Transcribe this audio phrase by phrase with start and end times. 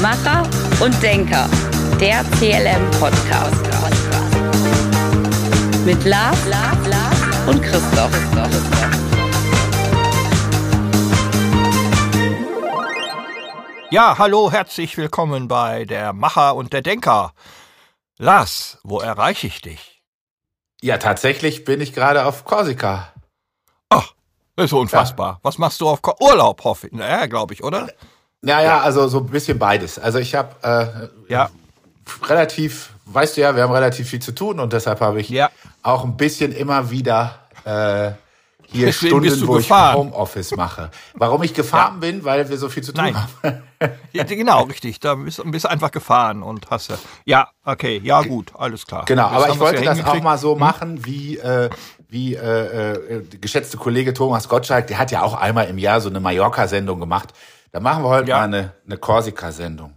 [0.00, 0.48] Macher
[0.82, 1.46] und Denker,
[2.00, 3.66] der CLM-Podcast.
[5.84, 8.10] Mit Lars, Lars, Lars und Christoph.
[13.90, 17.34] Ja, hallo, herzlich willkommen bei der Macher und der Denker.
[18.16, 20.02] Lars, wo erreiche ich dich?
[20.80, 23.12] Ja, tatsächlich bin ich gerade auf Korsika.
[23.90, 24.14] Ach,
[24.56, 25.32] das ist unfassbar.
[25.32, 25.38] Ja.
[25.42, 26.94] Was machst du auf Ko Urlaub, hoffe ich?
[26.94, 27.88] Naja, glaube ich, oder?
[28.42, 28.80] Naja, ja.
[28.80, 29.98] also so ein bisschen beides.
[29.98, 31.50] Also ich habe äh, ja.
[32.28, 35.50] relativ, weißt du ja, wir haben relativ viel zu tun und deshalb habe ich ja.
[35.82, 38.12] auch ein bisschen immer wieder äh,
[38.72, 39.90] hier Deswegen Stunden, wo gefahren.
[39.90, 40.90] ich Homeoffice mache.
[41.14, 42.00] Warum ich gefahren ja.
[42.00, 43.16] bin, weil wir so viel zu tun Nein.
[43.16, 43.62] haben.
[44.12, 45.00] ja, genau, richtig.
[45.00, 46.92] Da bist du einfach gefahren und hast
[47.24, 49.04] ja, okay, ja gut, alles klar.
[49.06, 50.60] Genau, aber ich wollte das auch mal so hm?
[50.60, 51.68] machen, wie äh,
[52.08, 56.08] wie äh, äh, geschätzte Kollege Thomas Gottschalk, der hat ja auch einmal im Jahr so
[56.08, 57.32] eine Mallorca-Sendung gemacht.
[57.72, 58.38] Da machen wir heute ja.
[58.38, 59.94] mal eine, eine Korsika-Sendung.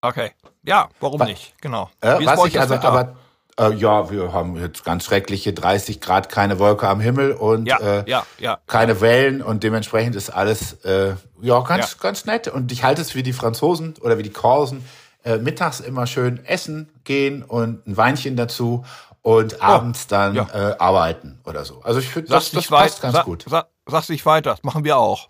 [0.00, 0.32] Okay.
[0.62, 1.54] Ja, warum was, nicht?
[1.60, 1.90] Genau.
[2.00, 3.16] Äh, was ich also, aber
[3.58, 7.78] äh, ja, wir haben jetzt ganz schreckliche 30 Grad, keine Wolke am Himmel und ja,
[7.78, 8.58] äh, ja, ja.
[8.66, 11.98] keine Wellen und dementsprechend ist alles äh, ja ganz ja.
[12.00, 14.84] ganz nett und ich halte es wie die Franzosen oder wie die Korsen
[15.24, 18.84] äh, mittags immer schön essen gehen und ein Weinchen dazu
[19.22, 20.46] und oh, abends dann ja.
[20.54, 21.80] äh, arbeiten oder so.
[21.82, 23.44] Also ich finde das, das passt ganz sag, gut.
[23.48, 25.28] Sag, sag's nicht weiter, das machen wir auch.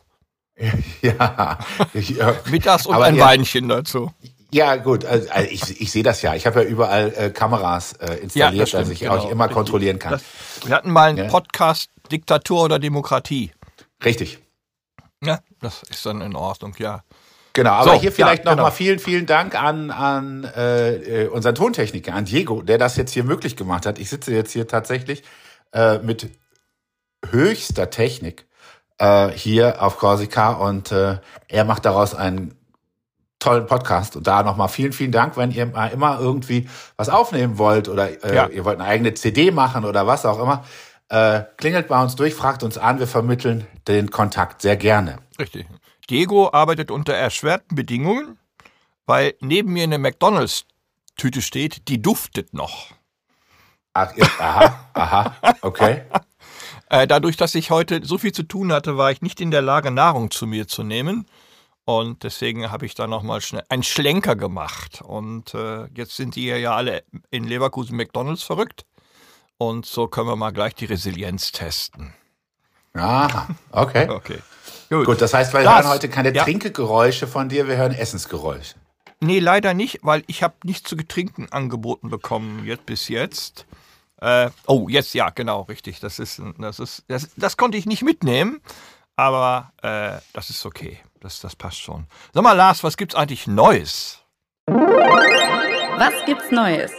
[1.03, 1.59] ja.
[1.95, 4.13] Ich, äh, Mittags und ein Weinchen dazu.
[4.51, 6.35] Ja, gut, also, also ich, ich sehe das ja.
[6.35, 9.17] Ich habe ja überall äh, Kameras äh, installiert, ja, dass ich genau.
[9.17, 10.13] auch immer kontrollieren kann.
[10.13, 10.23] Das,
[10.65, 11.25] wir hatten mal einen ja.
[11.25, 13.53] Podcast Diktatur oder Demokratie.
[14.03, 14.39] Richtig.
[15.23, 17.03] Ja, das ist dann in Ordnung, ja.
[17.53, 18.77] Genau, aber so, hier vielleicht ja, nochmal genau.
[18.77, 23.25] vielen, vielen Dank an, an äh, äh, unseren Tontechniker, an Diego, der das jetzt hier
[23.25, 23.99] möglich gemacht hat.
[23.99, 25.25] Ich sitze jetzt hier tatsächlich
[25.73, 26.31] äh, mit
[27.31, 28.48] höchster Technik
[28.99, 31.19] äh, hier auf Korsika und äh,
[31.49, 32.55] er macht daraus einen
[33.39, 34.17] tollen Podcast.
[34.17, 38.25] Und da nochmal vielen, vielen Dank, wenn ihr mal immer irgendwie was aufnehmen wollt oder
[38.25, 38.49] äh, ja.
[38.49, 40.65] ihr wollt eine eigene CD machen oder was auch immer.
[41.09, 45.19] Äh, klingelt bei uns durch, fragt uns an, wir vermitteln den Kontakt sehr gerne.
[45.39, 45.67] Richtig.
[46.11, 48.39] Diego arbeitet unter erschwerten Bedingungen,
[49.07, 52.93] weil neben mir eine McDonalds-Tüte steht, die duftet noch.
[53.95, 56.03] Ach, aha, aha, okay.
[56.91, 59.63] Äh, dadurch, dass ich heute so viel zu tun hatte, war ich nicht in der
[59.63, 61.27] Lage, Nahrung zu mir zu nehmen.
[61.85, 65.01] Und deswegen habe ich da nochmal schnell einen Schlenker gemacht.
[65.03, 68.85] Und äh, jetzt sind die ja alle in Leverkusen McDonalds verrückt.
[69.57, 72.13] Und so können wir mal gleich die Resilienz testen.
[72.95, 74.09] Ah, okay.
[74.11, 74.39] okay.
[74.89, 75.07] Gut.
[75.07, 76.45] Gut, das heißt, wir das, hören heute keine ja.
[76.45, 78.77] Trinkgeräusche von dir, wir hören Essensgeräusche.
[79.21, 83.67] Nee, leider nicht, weil ich habe nichts zu getrinken angeboten bekommen jetzt bis jetzt.
[84.21, 86.01] Äh, oh, jetzt ja, genau, richtig.
[86.01, 88.61] Das ist, das ist, das, das konnte ich nicht mitnehmen,
[89.17, 90.99] aber äh, das ist okay.
[91.21, 92.07] Das, das passt schon.
[92.33, 94.21] Sag mal, Lars, was gibt's eigentlich Neues?
[94.67, 96.93] Was gibt's Neues?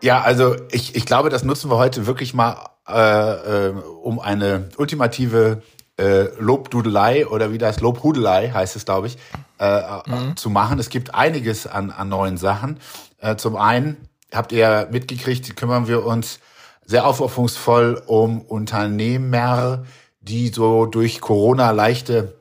[0.00, 3.70] Ja, also ich, ich glaube, das nutzen wir heute wirklich mal, äh, äh,
[4.02, 5.62] um eine ultimative
[5.98, 9.18] äh, Lobdudelei oder wie das Lobhudelei heißt es, glaube ich,
[9.58, 10.36] äh, mhm.
[10.36, 10.78] zu machen.
[10.78, 12.78] Es gibt einiges an, an neuen Sachen.
[13.18, 16.40] Äh, zum einen habt ihr mitgekriegt, kümmern wir uns
[16.84, 19.84] sehr aufopferungsvoll um Unternehmer,
[20.20, 22.34] die so durch Corona leichte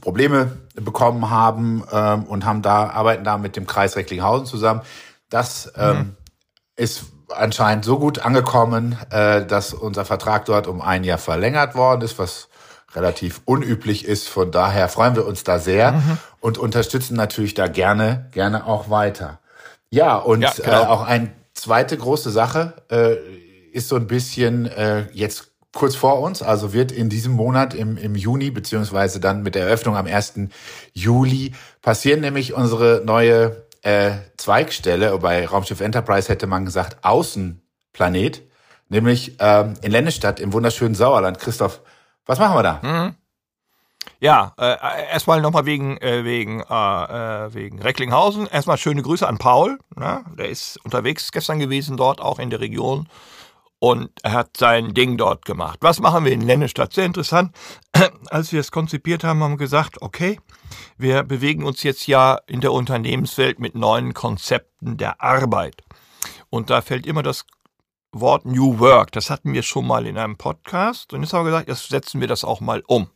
[0.00, 4.80] Probleme bekommen haben ähm, und haben da arbeiten da mit dem Kreis Recklinghausen zusammen.
[5.28, 6.16] Das ähm, mhm.
[6.76, 12.02] ist anscheinend so gut angekommen, äh, dass unser Vertrag dort um ein Jahr verlängert worden
[12.02, 12.48] ist, was
[12.94, 14.28] relativ unüblich ist.
[14.28, 16.18] Von daher freuen wir uns da sehr mhm.
[16.40, 19.38] und unterstützen natürlich da gerne, gerne auch weiter.
[19.90, 20.82] Ja, und ja, genau.
[20.82, 23.16] äh, auch eine zweite große Sache äh,
[23.72, 27.96] ist so ein bisschen äh, jetzt kurz vor uns, also wird in diesem Monat im,
[27.96, 30.34] im Juni, beziehungsweise dann mit der Eröffnung am 1.
[30.92, 38.42] Juli passieren nämlich unsere neue äh, Zweigstelle, bei Raumschiff Enterprise hätte man gesagt Außenplanet,
[38.88, 41.38] nämlich ähm, in Lennestadt im wunderschönen Sauerland.
[41.38, 41.80] Christoph,
[42.26, 42.80] was machen wir da?
[42.82, 43.14] Mhm.
[44.20, 44.76] Ja, äh,
[45.10, 48.46] erstmal nochmal wegen, äh, wegen, äh, äh, wegen Recklinghausen.
[48.46, 49.78] Erstmal schöne Grüße an Paul.
[49.96, 50.24] Ne?
[50.38, 53.08] Der ist unterwegs gestern gewesen dort, auch in der Region
[53.80, 55.78] und er hat sein Ding dort gemacht.
[55.80, 56.92] Was machen wir in Lennestadt?
[56.92, 57.56] Sehr interessant.
[58.30, 60.38] Als wir es konzipiert haben, haben wir gesagt, okay,
[60.98, 65.82] wir bewegen uns jetzt ja in der Unternehmenswelt mit neuen Konzepten der Arbeit.
[66.50, 67.46] Und da fällt immer das
[68.12, 69.12] Wort New Work.
[69.12, 71.14] Das hatten wir schon mal in einem Podcast.
[71.14, 73.08] Und jetzt haben wir gesagt, jetzt setzen wir das auch mal um.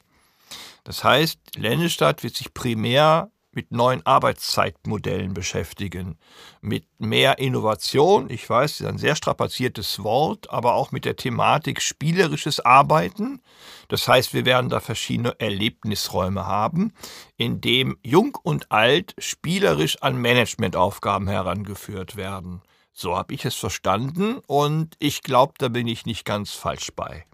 [0.85, 6.19] Das heißt, Lennestadt wird sich primär mit neuen Arbeitszeitmodellen beschäftigen,
[6.61, 8.29] mit mehr Innovation.
[8.29, 13.41] Ich weiß, das ist ein sehr strapaziertes Wort, aber auch mit der Thematik spielerisches Arbeiten.
[13.89, 16.93] Das heißt, wir werden da verschiedene Erlebnisräume haben,
[17.37, 22.63] in dem Jung und Alt spielerisch an Managementaufgaben herangeführt werden.
[22.93, 27.25] So habe ich es verstanden und ich glaube, da bin ich nicht ganz falsch bei.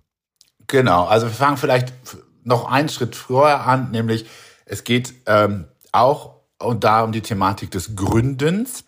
[0.66, 1.92] Genau, also wir fangen vielleicht
[2.44, 4.26] noch einen Schritt vorher an, nämlich
[4.66, 8.84] es geht ähm, auch und da um die Thematik des Gründens,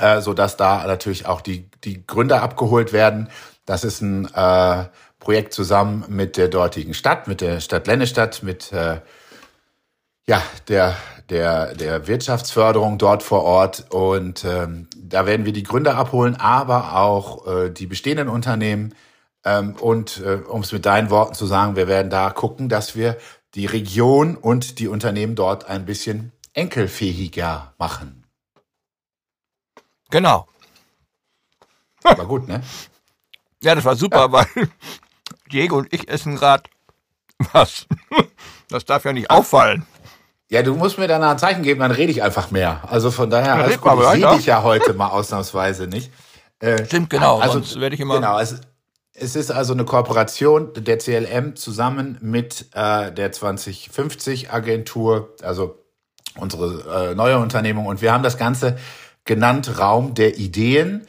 [0.00, 3.28] äh, so dass da natürlich auch die die Gründer abgeholt werden.
[3.64, 4.86] Das ist ein äh,
[5.18, 9.00] Projekt zusammen mit der dortigen Stadt, mit der Stadt Lennestadt, mit äh,
[10.26, 10.96] ja der
[11.30, 16.96] der der Wirtschaftsförderung dort vor Ort und ähm, da werden wir die Gründer abholen, aber
[16.96, 18.94] auch äh, die bestehenden Unternehmen
[19.48, 22.94] ähm, und äh, um es mit deinen Worten zu sagen, wir werden da gucken, dass
[22.94, 23.16] wir
[23.54, 28.26] die Region und die Unternehmen dort ein bisschen enkelfähiger machen.
[30.10, 30.46] Genau.
[32.02, 32.62] War gut, ne?
[33.62, 34.32] Ja, das war super, ja.
[34.32, 34.46] weil
[35.52, 36.64] Diego und ich essen gerade
[37.52, 37.86] was.
[38.68, 39.86] Das darf ja nicht auffallen.
[40.50, 42.82] Ja, du musst mir dann ein Zeichen geben, dann rede ich einfach mehr.
[42.88, 46.10] Also von daher, ja, alles gut, ich sehe dich ja heute mal ausnahmsweise nicht.
[46.60, 47.38] Äh, Stimmt, genau.
[47.38, 48.16] Also werde ich immer.
[48.16, 48.60] Genau, es,
[49.20, 55.82] es ist also eine Kooperation der CLM zusammen mit äh, der 2050 Agentur, also
[56.36, 57.86] unsere äh, neue Unternehmung.
[57.86, 58.78] Und wir haben das Ganze
[59.24, 61.06] genannt Raum der Ideen.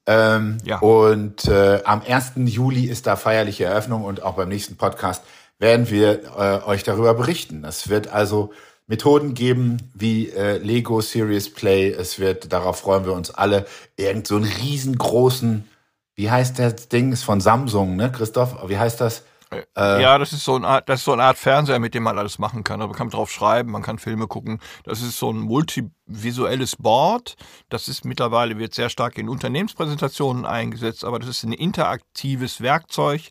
[0.08, 0.80] Ähm, ja.
[0.80, 2.34] Und äh, am 1.
[2.46, 5.24] Juli ist da feierliche Eröffnung und auch beim nächsten Podcast
[5.60, 7.66] werden wir äh, euch darüber berichten.
[7.66, 8.52] Es wird also
[8.88, 11.92] Methoden geben wie äh, Lego Serious Play.
[11.92, 13.66] Es wird, darauf freuen wir uns alle,
[13.98, 15.68] irgend so einen riesengroßen,
[16.16, 17.12] wie heißt das Ding?
[17.12, 18.68] Ist von Samsung, ne, Christoph?
[18.68, 19.24] Wie heißt das?
[19.52, 22.04] Äh, ja, das ist so eine Art, das ist so eine Art Fernseher, mit dem
[22.04, 22.80] man alles machen kann.
[22.80, 24.60] Man kann drauf schreiben, man kann Filme gucken.
[24.84, 27.36] Das ist so ein multivisuelles Board.
[27.70, 33.30] Das ist mittlerweile wird sehr stark in Unternehmenspräsentationen eingesetzt, aber das ist ein interaktives Werkzeug,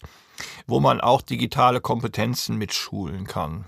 [0.66, 3.66] wo man auch digitale Kompetenzen mitschulen kann.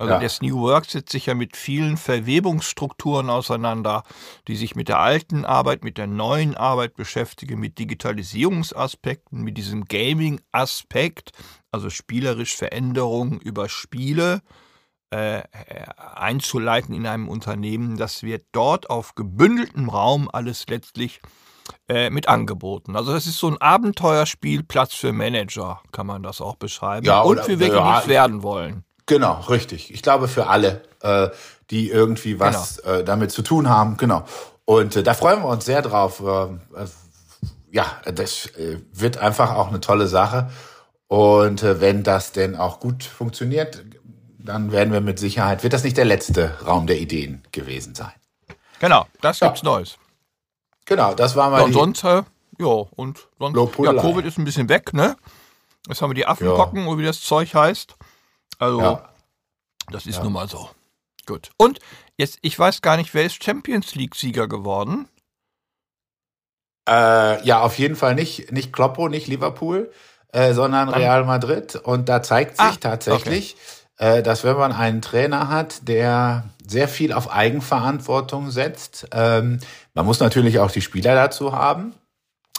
[0.00, 0.18] Also ja.
[0.18, 4.02] das New Work setzt sich ja mit vielen Verwebungsstrukturen auseinander,
[4.48, 9.84] die sich mit der alten Arbeit, mit der neuen Arbeit beschäftigen, mit Digitalisierungsaspekten, mit diesem
[9.84, 11.32] Gaming-Aspekt,
[11.72, 14.42] also spielerisch Veränderungen über Spiele
[15.10, 15.42] äh,
[15.96, 17.96] einzuleiten in einem Unternehmen.
[17.96, 21.20] Das wird dort auf gebündeltem Raum alles letztlich
[21.88, 22.96] äh, mit angeboten.
[22.96, 27.06] Also das ist so ein Abenteuerspiel, Platz für Manager, kann man das auch beschreiben.
[27.06, 28.84] Ja, und für welche, ja, werden wollen.
[29.06, 29.92] Genau, richtig.
[29.92, 31.30] Ich glaube für alle, äh,
[31.70, 32.98] die irgendwie was genau.
[32.98, 33.96] äh, damit zu tun haben.
[33.96, 34.24] Genau.
[34.64, 36.20] Und äh, da freuen wir uns sehr drauf.
[36.20, 36.86] Äh, äh
[37.72, 38.50] ja, das
[38.92, 40.50] wird einfach auch eine tolle Sache.
[41.10, 43.84] Und äh, wenn das denn auch gut funktioniert,
[44.38, 48.12] dann werden wir mit Sicherheit, wird das nicht der letzte Raum der Ideen gewesen sein.
[48.78, 49.70] Genau, das gibt's ja.
[49.70, 49.98] Neues.
[50.84, 51.58] Genau, das war mal.
[51.58, 52.22] Ja, und sonst, äh,
[52.60, 55.16] ja, und sonst, ja, Covid ist ein bisschen weg, ne?
[55.88, 56.98] Jetzt haben wir die Affenpocken, ja.
[56.98, 57.96] wie das Zeug heißt.
[58.60, 59.00] Also,
[59.90, 60.70] das ist nun mal so.
[61.26, 61.50] Gut.
[61.56, 61.80] Und
[62.18, 65.08] jetzt, ich weiß gar nicht, wer ist Champions League-Sieger geworden?
[66.88, 69.90] Äh, ja, auf jeden Fall nicht, nicht Kloppo, nicht Liverpool,
[70.32, 71.76] äh, sondern Real Madrid.
[71.76, 73.56] Und da zeigt sich ah, tatsächlich,
[73.98, 74.18] okay.
[74.18, 79.58] äh, dass wenn man einen Trainer hat, der sehr viel auf Eigenverantwortung setzt, ähm,
[79.94, 81.94] man muss natürlich auch die Spieler dazu haben.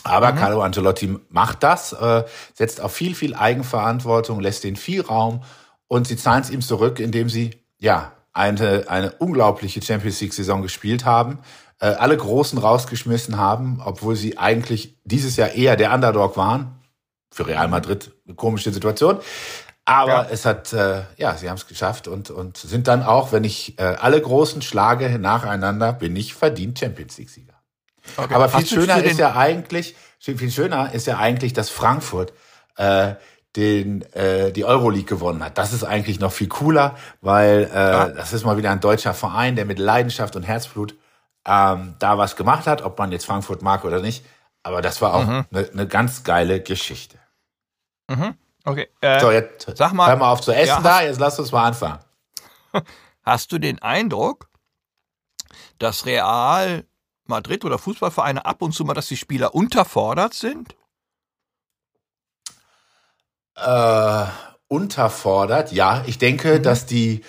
[0.03, 0.37] Aber mhm.
[0.37, 2.23] Carlo Ancelotti macht das, äh,
[2.53, 5.43] setzt auf viel, viel Eigenverantwortung, lässt den viel Raum
[5.87, 11.05] und sie zahlen es ihm zurück, indem sie ja eine, eine unglaubliche Champions League-Saison gespielt
[11.05, 11.39] haben,
[11.79, 16.80] äh, alle Großen rausgeschmissen haben, obwohl sie eigentlich dieses Jahr eher der Underdog waren.
[17.31, 19.19] Für Real Madrid eine komische Situation.
[19.85, 20.27] Aber ja.
[20.29, 23.79] es hat, äh, ja, sie haben es geschafft und, und sind dann auch, wenn ich
[23.79, 27.53] äh, alle Großen schlage nacheinander, bin ich verdient Champions League-Sieger.
[28.17, 28.33] Okay.
[28.33, 32.33] Aber viel schöner ist ja eigentlich, viel schöner ist ja eigentlich, dass Frankfurt
[32.77, 33.15] äh,
[33.55, 35.57] den äh, die Euroleague gewonnen hat.
[35.57, 38.07] Das ist eigentlich noch viel cooler, weil äh, ja.
[38.09, 40.95] das ist mal wieder ein deutscher Verein, der mit Leidenschaft und Herzblut
[41.45, 44.25] ähm, da was gemacht hat, ob man jetzt Frankfurt mag oder nicht.
[44.63, 45.67] Aber das war auch eine mhm.
[45.73, 47.17] ne ganz geile Geschichte.
[48.15, 48.35] Mhm.
[48.63, 48.87] Okay.
[49.01, 51.51] Äh, so, jetzt sag mal, hör mal auf zu essen ja, da, jetzt lass uns
[51.51, 51.99] mal anfangen.
[53.23, 54.49] Hast du den Eindruck,
[55.79, 56.85] dass Real
[57.25, 60.75] Madrid oder Fußballvereine ab und zu mal, dass die Spieler unterfordert sind?
[63.55, 64.25] äh,
[64.67, 65.71] unterfordert.
[65.71, 66.63] Ja, ich denke, mhm.
[66.63, 67.23] dass die,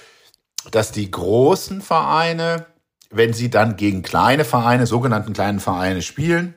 [0.71, 2.67] dass die großen Vereine
[3.13, 6.55] wenn sie dann gegen kleine Vereine, sogenannten kleinen Vereine spielen.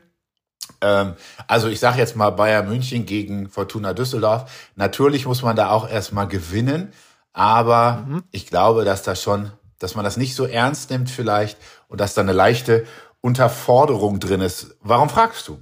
[0.82, 1.14] Ähm,
[1.48, 4.72] also ich sage jetzt mal Bayern München gegen Fortuna Düsseldorf.
[4.76, 6.94] Natürlich muss man da auch erstmal gewinnen,
[7.34, 8.24] aber mhm.
[8.32, 12.14] ich glaube, dass das schon, dass man das nicht so ernst nimmt vielleicht und dass
[12.14, 12.86] da eine leichte
[13.22, 14.76] Unterforderung drin ist.
[14.82, 15.62] Warum fragst du?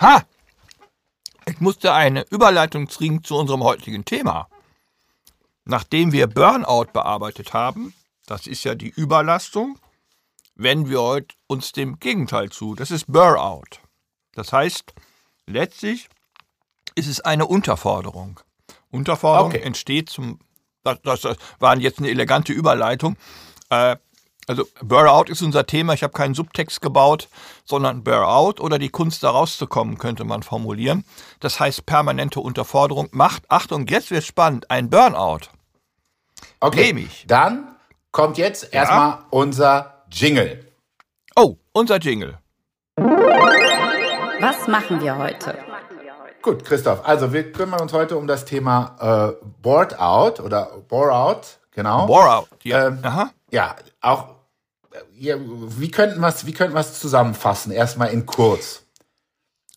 [0.00, 0.22] Ha!
[1.48, 4.48] Ich musste eine Überleitung kriegen zu unserem heutigen Thema.
[5.64, 7.94] Nachdem wir Burnout bearbeitet haben,
[8.26, 9.78] das ist ja die Überlastung,
[10.56, 12.74] wenden wir heute uns dem Gegenteil zu.
[12.74, 13.80] Das ist Burnout.
[14.34, 14.92] Das heißt,
[15.46, 16.08] letztlich
[16.94, 18.40] ist es eine Unterforderung.
[18.90, 19.62] Unterforderung okay.
[19.62, 20.40] entsteht zum,
[20.82, 23.16] das, das, war jetzt eine elegante Überleitung.
[23.70, 23.96] Äh,
[24.48, 25.92] also Burnout ist unser Thema.
[25.92, 27.28] Ich habe keinen Subtext gebaut,
[27.64, 31.04] sondern Burnout oder die Kunst da rauszukommen, könnte man formulieren.
[31.40, 35.48] Das heißt permanente Unterforderung macht, Achtung, jetzt wird spannend, ein Burnout.
[36.60, 37.24] Okay, Nämlich.
[37.26, 37.76] dann
[38.12, 38.80] kommt jetzt ja.
[38.80, 40.64] erstmal unser Jingle.
[41.34, 42.38] Oh, unser Jingle.
[42.96, 45.58] Was machen wir heute?
[46.42, 51.12] Gut, Christoph, also wir kümmern uns heute um das Thema äh, Board Out oder Bore
[51.12, 52.06] Out, genau.
[52.06, 52.86] Bore Out, ja.
[52.86, 53.30] Ähm, Aha.
[53.50, 54.36] Ja, auch
[55.18, 57.72] ja, wie könnten wir es wie könnten wir's zusammenfassen?
[57.72, 58.82] Erstmal in kurz.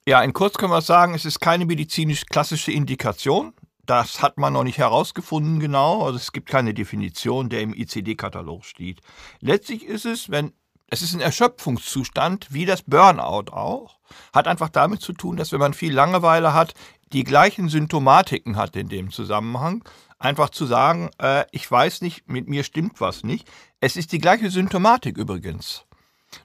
[0.05, 3.53] Ja, in kurz können wir sagen, es ist keine medizinisch klassische Indikation.
[3.89, 6.03] Das hat man noch nicht herausgefunden genau.
[6.05, 9.01] Also es gibt keine Definition, der im ICD-Katalog steht.
[9.39, 10.53] Letztlich ist es, wenn
[10.91, 13.97] es ist ein Erschöpfungszustand, wie das Burnout auch.
[14.31, 16.75] Hat einfach damit zu tun, dass wenn man viel Langeweile hat,
[17.13, 19.83] die gleichen Symptomatiken hat in dem Zusammenhang.
[20.19, 23.49] Einfach zu sagen, äh, ich weiß nicht, mit mir stimmt was nicht.
[23.79, 25.85] Es ist die gleiche Symptomatik übrigens.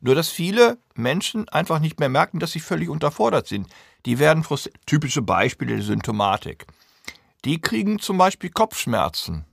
[0.00, 3.66] Nur dass viele Menschen einfach nicht mehr merken, dass sie völlig unterfordert sind.
[4.06, 4.46] Die werden
[4.86, 6.66] typische Beispiele der Symptomatik.
[7.44, 9.44] Die kriegen zum Beispiel Kopfschmerzen.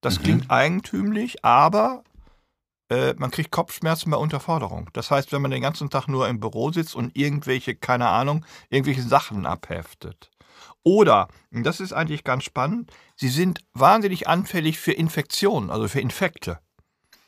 [0.00, 0.22] Das mhm.
[0.22, 2.04] klingt eigentümlich, aber
[2.90, 4.90] äh, man kriegt Kopfschmerzen bei Unterforderung.
[4.92, 8.44] Das heißt, wenn man den ganzen Tag nur im Büro sitzt und irgendwelche, keine Ahnung,
[8.68, 10.30] irgendwelche Sachen abheftet.
[10.82, 16.00] Oder, und das ist eigentlich ganz spannend, sie sind wahnsinnig anfällig für Infektionen, also für
[16.00, 16.58] Infekte.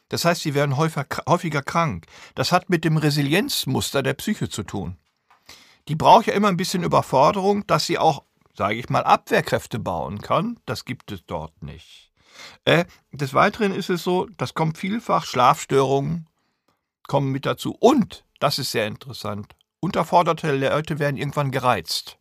[0.08, 2.06] Das heißt, sie werden häufiger, häufiger krank.
[2.34, 4.96] Das hat mit dem Resilienzmuster der Psyche zu tun.
[5.88, 10.20] Die braucht ja immer ein bisschen Überforderung, dass sie auch, sage ich mal, Abwehrkräfte bauen
[10.20, 10.58] kann.
[10.66, 12.12] Das gibt es dort nicht.
[12.64, 16.28] Äh, des Weiteren ist es so, das kommt vielfach, Schlafstörungen
[17.06, 17.76] kommen mit dazu.
[17.78, 22.18] Und, das ist sehr interessant, unterforderte Leute werden irgendwann gereizt.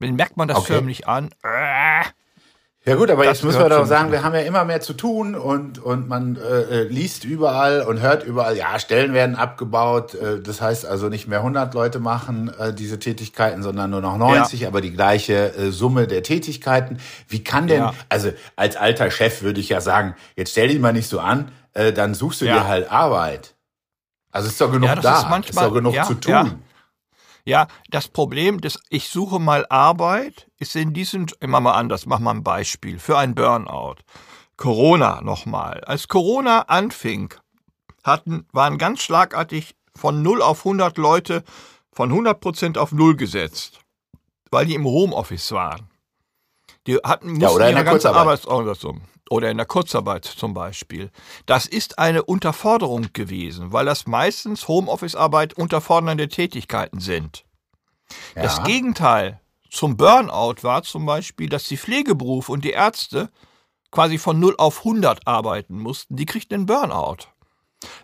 [0.00, 0.74] Dann merkt man das okay.
[0.74, 1.30] förmlich an.
[1.42, 1.48] Äh,
[2.86, 4.94] ja gut, aber das jetzt müssen wir doch sagen, wir haben ja immer mehr zu
[4.94, 10.14] tun und, und man äh, äh, liest überall und hört überall, ja, Stellen werden abgebaut.
[10.14, 14.16] Äh, das heißt also nicht mehr 100 Leute machen äh, diese Tätigkeiten, sondern nur noch
[14.16, 14.68] 90, ja.
[14.68, 16.98] aber die gleiche äh, Summe der Tätigkeiten.
[17.28, 17.94] Wie kann denn, ja.
[18.08, 21.52] also als alter Chef würde ich ja sagen, jetzt stell dich mal nicht so an,
[21.74, 22.60] äh, dann suchst du ja.
[22.60, 23.54] dir halt Arbeit.
[24.32, 26.62] Also ist doch genug da, manchmal, ist doch genug zu tun.
[27.44, 32.18] Ja, das Problem des Ich suche mal Arbeit ist in diesem, immer mal anders, mach
[32.18, 33.96] mal ein Beispiel für ein Burnout.
[34.56, 35.80] Corona nochmal.
[35.84, 37.34] Als Corona anfing,
[38.04, 41.44] hatten, waren ganz schlagartig von 0 auf 100 Leute
[41.92, 43.80] von 100 Prozent auf 0 gesetzt,
[44.50, 45.89] weil die im Homeoffice waren.
[46.86, 51.10] Die hatten mussten ja, oder in der ganze Arbeitsorganisation oder in der Kurzarbeit zum Beispiel.
[51.46, 57.44] Das ist eine Unterforderung gewesen, weil das meistens Homeoffice-Arbeit unterfordernde Tätigkeiten sind.
[58.34, 58.42] Ja.
[58.42, 63.30] Das Gegenteil zum Burnout war zum Beispiel, dass die Pflegeberufe und die Ärzte
[63.92, 66.16] quasi von 0 auf 100 arbeiten mussten.
[66.16, 67.28] Die kriegten einen Burnout.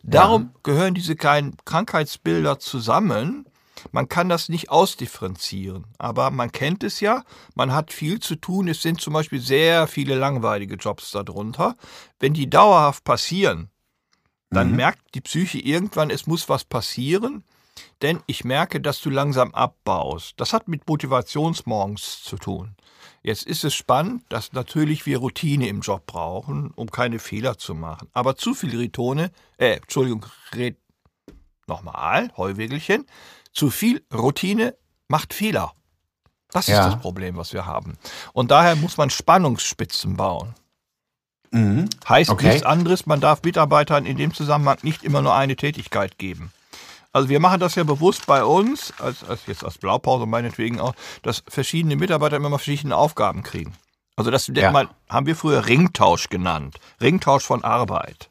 [0.03, 0.61] Darum ja.
[0.63, 3.46] gehören diese kleinen Krankheitsbilder zusammen
[3.93, 8.69] man kann das nicht ausdifferenzieren, aber man kennt es ja, man hat viel zu tun,
[8.69, 11.77] es sind zum Beispiel sehr viele langweilige Jobs darunter.
[12.19, 13.71] Wenn die dauerhaft passieren,
[14.51, 14.77] dann mhm.
[14.77, 17.45] merkt die Psyche irgendwann, es muss was passieren,
[18.03, 20.35] denn ich merke, dass du langsam abbaust.
[20.39, 22.77] Das hat mit Motivationsmorgens zu tun.
[23.23, 27.75] Jetzt ist es spannend, dass natürlich wir Routine im Job brauchen, um keine Fehler zu
[27.75, 28.09] machen.
[28.13, 30.77] Aber zu viel Ritone, äh, Entschuldigung, Red,
[31.67, 33.05] nochmal, Heuwegelchen,
[33.57, 34.77] zu viel Routine
[35.09, 35.73] macht Fehler.
[36.53, 36.81] Das ja.
[36.87, 37.99] ist das Problem, was wir haben.
[38.33, 40.55] Und daher muss man Spannungsspitzen bauen.
[41.51, 41.89] Mhm.
[42.09, 42.49] Heißt okay.
[42.49, 46.53] nichts anderes, man darf Mitarbeitern in dem Zusammenhang nicht immer nur eine Tätigkeit geben.
[47.13, 50.95] Also wir machen das ja bewusst bei uns, als, als jetzt als Blaupause meinetwegen auch,
[51.23, 53.75] dass verschiedene Mitarbeiter immer verschiedene Aufgaben kriegen.
[54.17, 54.71] Also das ja.
[54.71, 56.77] mal, haben wir früher Ringtausch genannt.
[57.01, 58.31] Ringtausch von Arbeit.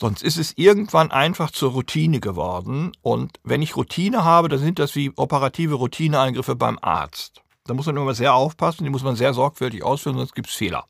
[0.00, 2.92] Sonst ist es irgendwann einfach zur Routine geworden.
[3.02, 7.42] Und wenn ich Routine habe, dann sind das wie operative Routineeingriffe beim Arzt.
[7.66, 10.54] Da muss man immer sehr aufpassen, die muss man sehr sorgfältig ausführen, sonst gibt es
[10.54, 10.86] Fehler.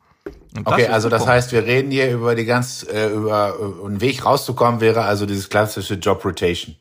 [0.65, 4.25] Okay, also das heißt, wir reden hier über die ganz, äh, über äh, einen Weg
[4.25, 6.77] rauszukommen wäre also dieses klassische Job Rotation.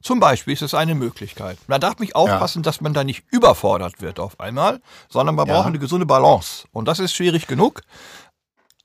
[0.00, 1.58] Zum Beispiel ist es eine Möglichkeit.
[1.66, 2.62] Man darf mich aufpassen, ja.
[2.62, 5.54] dass man da nicht überfordert wird auf einmal, sondern man ja.
[5.54, 6.66] braucht eine gesunde Balance.
[6.72, 7.82] Und das ist schwierig genug.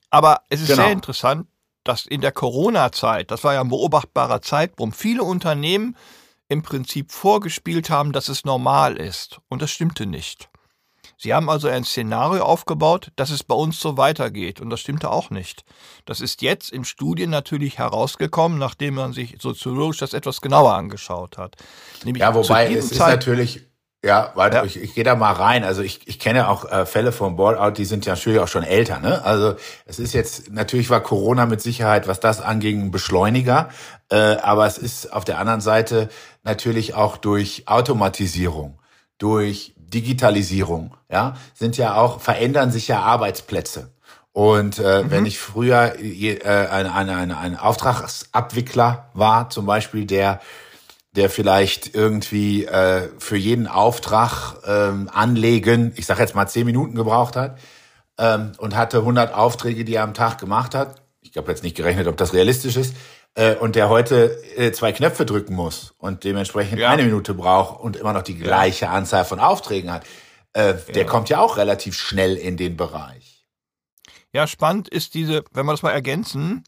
[0.09, 0.83] Aber es ist genau.
[0.83, 1.47] sehr interessant,
[1.85, 5.95] dass in der Corona-Zeit, das war ja ein beobachtbarer Zeitpunkt, viele Unternehmen
[6.49, 9.39] im Prinzip vorgespielt haben, dass es normal ist.
[9.47, 10.49] Und das stimmte nicht.
[11.17, 14.59] Sie haben also ein Szenario aufgebaut, dass es bei uns so weitergeht.
[14.59, 15.63] Und das stimmte auch nicht.
[16.05, 21.37] Das ist jetzt in Studien natürlich herausgekommen, nachdem man sich soziologisch das etwas genauer angeschaut
[21.37, 21.55] hat.
[22.03, 23.65] Nämlich ja, wobei es ist natürlich,
[24.05, 24.63] ja, warte, ja.
[24.63, 25.63] ich, ich gehe da mal rein.
[25.63, 28.63] Also ich, ich kenne auch äh, Fälle von Ballout, die sind ja natürlich auch schon
[28.63, 28.99] älter.
[28.99, 29.25] Ne?
[29.25, 29.55] Also
[29.87, 33.69] es ist jetzt, natürlich war Corona mit Sicherheit, was das anging, ein Beschleuniger.
[34.11, 36.09] Äh, aber es ist auf der anderen Seite
[36.43, 38.79] natürlich auch durch Automatisierung,
[39.17, 43.89] durch Digitalisierung, ja, sind ja auch, verändern sich ja Arbeitsplätze.
[44.33, 45.11] Und äh, mhm.
[45.11, 50.41] wenn ich früher äh, ein, ein, ein, ein Auftragsabwickler war, zum Beispiel, der
[51.15, 56.95] der vielleicht irgendwie äh, für jeden Auftrag ähm, anlegen, ich sage jetzt mal zehn Minuten
[56.95, 57.57] gebraucht hat
[58.17, 61.01] ähm, und hatte 100 Aufträge, die er am Tag gemacht hat.
[61.21, 62.95] Ich habe jetzt nicht gerechnet, ob das realistisch ist
[63.35, 66.89] äh, und der heute äh, zwei Knöpfe drücken muss und dementsprechend ja.
[66.89, 70.05] eine Minute braucht und immer noch die gleiche Anzahl von Aufträgen hat,
[70.53, 71.07] äh, der ja.
[71.07, 73.45] kommt ja auch relativ schnell in den Bereich.
[74.33, 76.65] Ja, spannend ist diese, wenn wir das mal ergänzen,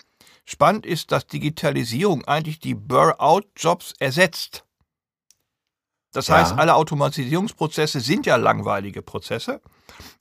[0.48, 4.64] spannend ist, dass Digitalisierung eigentlich die Burr-out-Jobs ersetzt.
[6.14, 9.62] Das heißt, alle Automatisierungsprozesse sind ja langweilige Prozesse.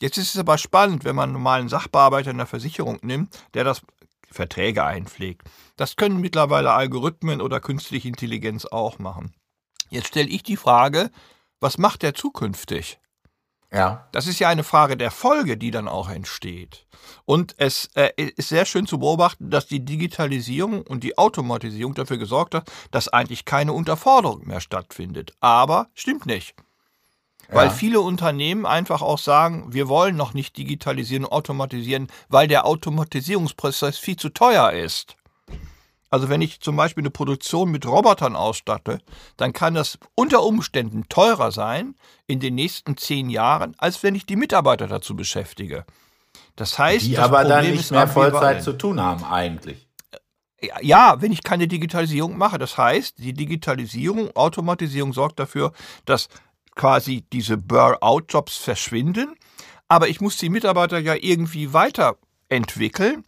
[0.01, 3.65] Jetzt ist es aber spannend, wenn man einen normalen Sachbearbeiter in der Versicherung nimmt, der
[3.65, 3.81] das
[4.31, 5.49] Verträge einpflegt.
[5.77, 9.33] Das können mittlerweile Algorithmen oder künstliche Intelligenz auch machen.
[9.89, 11.11] Jetzt stelle ich die Frage,
[11.61, 12.99] was macht der zukünftig?
[13.73, 14.07] Ja.
[14.13, 16.87] Das ist ja eine Frage der Folge, die dann auch entsteht.
[17.25, 22.19] Und es äh, ist sehr schön zu beobachten, dass die Digitalisierung und die Automatisierung dafür
[22.19, 25.33] gesorgt hat, dass eigentlich keine Unterforderung mehr stattfindet.
[25.41, 26.55] Aber stimmt nicht.
[27.49, 32.67] Weil viele Unternehmen einfach auch sagen, wir wollen noch nicht digitalisieren und automatisieren, weil der
[32.67, 35.17] Automatisierungsprozess viel zu teuer ist.
[36.11, 39.01] Also wenn ich zum Beispiel eine Produktion mit Robotern ausstatte,
[39.37, 41.95] dann kann das unter Umständen teurer sein
[42.27, 45.85] in den nächsten zehn Jahren, als wenn ich die Mitarbeiter dazu beschäftige.
[46.55, 49.87] Das heißt, die aber Problem dann nicht mehr Vollzeit zu tun haben eigentlich.
[50.81, 52.59] Ja, wenn ich keine Digitalisierung mache.
[52.59, 55.73] Das heißt, die Digitalisierung, Automatisierung sorgt dafür,
[56.07, 56.29] dass
[56.75, 59.35] quasi diese Burr-out-Jobs verschwinden.
[59.89, 63.25] Aber ich muss die Mitarbeiter ja irgendwie weiterentwickeln.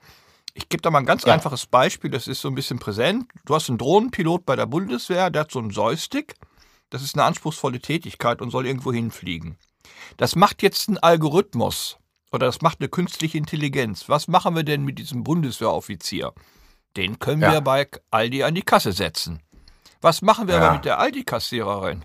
[0.55, 1.35] Ich gebe da mal ein ganz ja.
[1.35, 3.27] einfaches Beispiel, das ist so ein bisschen präsent.
[3.45, 6.35] Du hast einen Drohnenpilot bei der Bundeswehr, der hat so einen Joystick.
[6.91, 9.59] Das ist eine anspruchsvolle Tätigkeit und soll irgendwo hinfliegen.
[10.17, 11.99] Das macht jetzt ein Algorithmus
[12.33, 14.09] oder das macht eine künstliche Intelligenz.
[14.09, 16.33] Was machen wir denn mit diesem Bundeswehroffizier?
[16.97, 17.53] Den können ja.
[17.53, 19.43] wir bei Aldi an die Kasse setzen.
[20.01, 20.61] Was machen wir ja.
[20.63, 22.05] aber mit der Aldi-Kassiererin?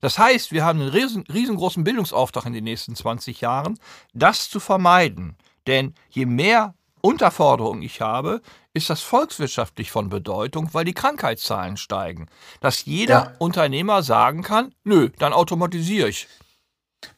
[0.00, 3.78] Das heißt, wir haben einen riesen, riesengroßen Bildungsauftrag in den nächsten 20 Jahren,
[4.12, 5.36] das zu vermeiden.
[5.66, 8.40] Denn je mehr Unterforderung ich habe,
[8.72, 12.26] ist das volkswirtschaftlich von Bedeutung, weil die Krankheitszahlen steigen.
[12.60, 13.32] Dass jeder ja.
[13.38, 16.28] Unternehmer sagen kann, nö, dann automatisiere ich.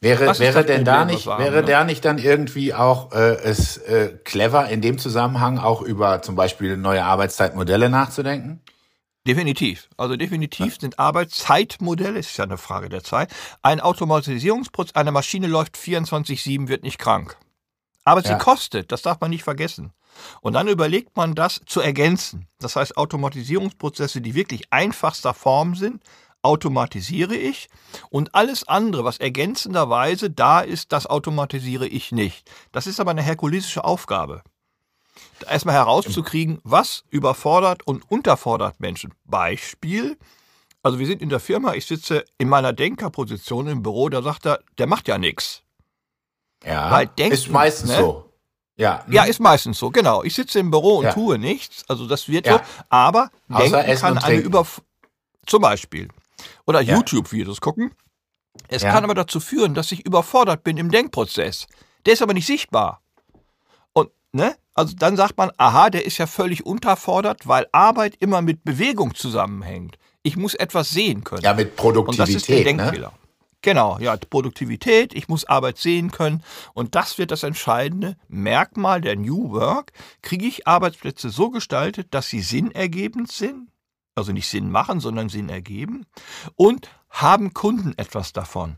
[0.01, 1.65] Wäre, wäre denn da nicht, haben, wäre ne?
[1.65, 6.37] der nicht dann irgendwie auch äh, es äh, clever in dem Zusammenhang auch über zum
[6.37, 8.61] Beispiel neue Arbeitszeitmodelle nachzudenken?
[9.27, 9.89] Definitiv.
[9.97, 13.31] Also definitiv sind Arbeitszeitmodelle, ist ja eine Frage der Zeit.
[13.63, 17.37] Ein Automatisierungsprozess, eine Maschine läuft 24-7, wird nicht krank.
[18.11, 18.39] Aber sie ja.
[18.39, 19.93] kostet, das darf man nicht vergessen.
[20.41, 22.47] Und dann überlegt man das zu ergänzen.
[22.59, 26.03] Das heißt, Automatisierungsprozesse, die wirklich einfachster Form sind,
[26.43, 27.69] automatisiere ich
[28.09, 32.51] und alles andere, was ergänzenderweise da ist, das automatisiere ich nicht.
[32.73, 34.43] Das ist aber eine herkulesische Aufgabe
[35.49, 39.15] erstmal herauszukriegen, was überfordert und unterfordert Menschen.
[39.25, 40.17] Beispiel,
[40.83, 44.47] also wir sind in der Firma, ich sitze in meiner Denkerposition im Büro, da sagt
[44.47, 45.63] er, der macht ja nichts.
[46.65, 47.97] Ja, Weil denken, ist meistens ne?
[47.97, 48.27] so.
[48.77, 50.23] Ja, ja, ist meistens so, genau.
[50.23, 51.13] Ich sitze im Büro und ja.
[51.13, 52.55] tue nichts, also das wird ja.
[52.55, 54.67] so, aber Außer denken Essen kann eine über
[55.47, 56.09] zum Beispiel
[56.67, 56.95] oder ja.
[56.95, 57.93] YouTube-Videos gucken.
[58.69, 61.67] Es kann aber dazu führen, dass ich überfordert bin im Denkprozess.
[62.07, 63.03] Der ist aber nicht sichtbar.
[63.93, 68.43] Und ne, also dann sagt man, aha, der ist ja völlig unterfordert, weil Arbeit immer
[68.43, 69.99] mit Bewegung zusammenhängt.
[70.23, 71.43] Ich muss etwas sehen können.
[71.43, 72.09] Ja, mit Produktivität.
[72.09, 72.65] Und das ist der ne?
[72.65, 73.09] Denkfehler.
[73.09, 73.20] Ne?
[73.63, 76.43] Genau, ja, Produktivität, ich muss Arbeit sehen können.
[76.73, 79.93] Und das wird das entscheidende Merkmal der New Work.
[80.23, 83.71] Kriege ich Arbeitsplätze so gestaltet, dass sie sinnergebend sind?
[84.15, 86.07] Also nicht Sinn machen, sondern Sinn ergeben.
[86.57, 88.77] Und haben Kunden etwas davon?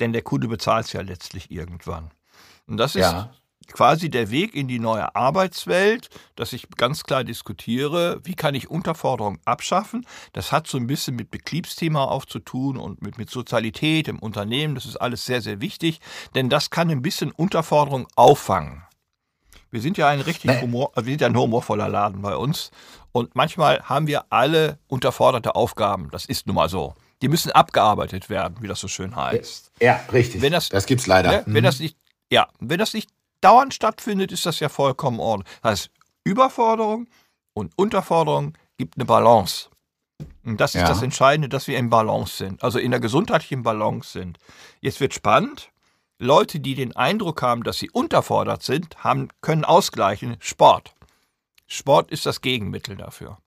[0.00, 2.10] Denn der Kunde bezahlt es ja letztlich irgendwann.
[2.66, 3.32] Und das ist ja
[3.72, 8.70] quasi der Weg in die neue Arbeitswelt, dass ich ganz klar diskutiere, wie kann ich
[8.70, 10.06] Unterforderung abschaffen.
[10.32, 14.18] Das hat so ein bisschen mit Betriebsthema auch zu tun und mit, mit Sozialität im
[14.18, 14.74] Unternehmen.
[14.74, 16.00] Das ist alles sehr, sehr wichtig,
[16.34, 18.82] denn das kann ein bisschen Unterforderung auffangen.
[19.70, 20.60] Wir sind ja ein richtig Nee.
[20.62, 22.70] Humor, wir sind ja ein humorvoller Laden bei uns.
[23.12, 26.08] Und manchmal haben wir alle unterforderte Aufgaben.
[26.10, 26.94] Das ist nun mal so.
[27.20, 29.72] Die müssen abgearbeitet werden, wie das so schön heißt.
[29.80, 30.40] Ja, richtig.
[30.40, 31.30] Wenn das- das gibt's leider.
[31.32, 31.42] Ne?
[31.46, 31.98] Wenn das nicht,
[32.32, 35.56] ja, wenn das nicht dauernd stattfindet, ist das ja vollkommen ordentlich.
[35.62, 35.90] Das heißt,
[36.24, 37.08] Überforderung
[37.54, 39.68] und Unterforderung gibt eine Balance.
[40.44, 40.88] Und das ist Ja.
[40.88, 44.38] das Entscheidende, dass wir im Balance sind, also in der gesundheitlichen Balance sind.
[44.80, 45.70] Jetzt wird spannend.
[46.18, 50.36] Leute, die den Eindruck haben, dass sie unterfordert sind, haben, können ausgleichen.
[50.40, 50.94] Sport.
[51.68, 53.38] Sport ist das Gegenmittel dafür.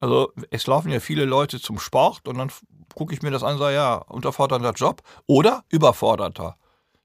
[0.00, 2.50] Also es laufen ja viele Leute zum Sport und dann
[2.94, 6.56] gucke ich mir das an und sage, ja, unterfordernder Job oder überforderter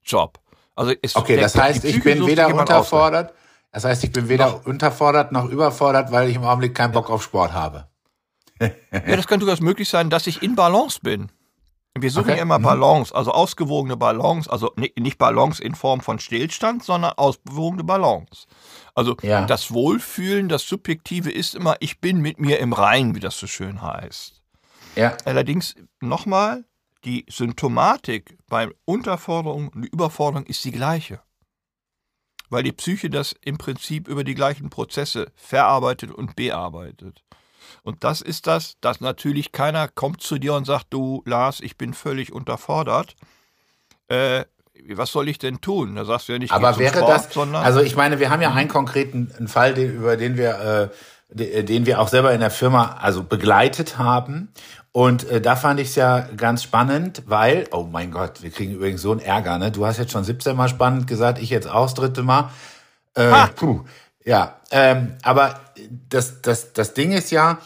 [0.03, 0.39] Job.
[0.77, 3.33] Also es, Okay, der- das heißt, ich bin weder unterfordert.
[3.71, 7.21] Das heißt, ich bin weder unterfordert noch überfordert, weil ich im Augenblick keinen Bock auf
[7.23, 7.87] Sport habe.
[8.59, 11.29] Ja, das könnte durchaus möglich sein, dass ich in Balance bin.
[11.99, 12.35] Wir suchen Okay.
[12.37, 12.63] ja immer Mhm.
[12.63, 18.45] Balance, also ausgewogene Balance, also ni- nicht Balance in Form von Stillstand, sondern ausgewogene Balance.
[18.95, 19.45] Also Ja.
[19.45, 23.47] das Wohlfühlen, das Subjektive ist immer, ich bin mit mir im Rein, wie das so
[23.47, 24.41] schön heißt.
[24.95, 26.65] Ja, Allerdings nochmal,
[27.07, 31.21] die Symptomatik bei Unterforderung und Überforderung ist die gleiche.
[32.49, 37.23] Weil die Psyche das im Prinzip über die gleichen Prozesse verarbeitet und bearbeitet.
[37.81, 41.77] Und das ist das, dass natürlich keiner kommt zu dir und sagt, du Lars, ich
[41.77, 43.15] bin völlig unterfordert.
[44.09, 44.43] Äh,
[44.89, 45.95] was soll ich denn tun?
[45.95, 48.41] Da sagst du ja nicht, aber wäre Sport, das, sondern also ich meine, wir haben
[48.41, 50.95] ja einen konkreten Fall, den, über den wir, äh,
[51.29, 54.49] den wir auch selber in der Firma also begleitet haben.
[54.91, 58.73] Und äh, da fand ich es ja ganz spannend, weil, oh mein Gott, wir kriegen
[58.73, 59.71] übrigens so einen Ärger, ne?
[59.71, 62.51] Du hast jetzt schon 17 Mal spannend gesagt, ich jetzt auch das dritte Mal.
[63.13, 63.49] Äh, Ha!
[63.55, 63.81] puh.
[64.25, 65.59] Ja, ähm, aber
[66.09, 67.59] das, das, das Ding ist ja,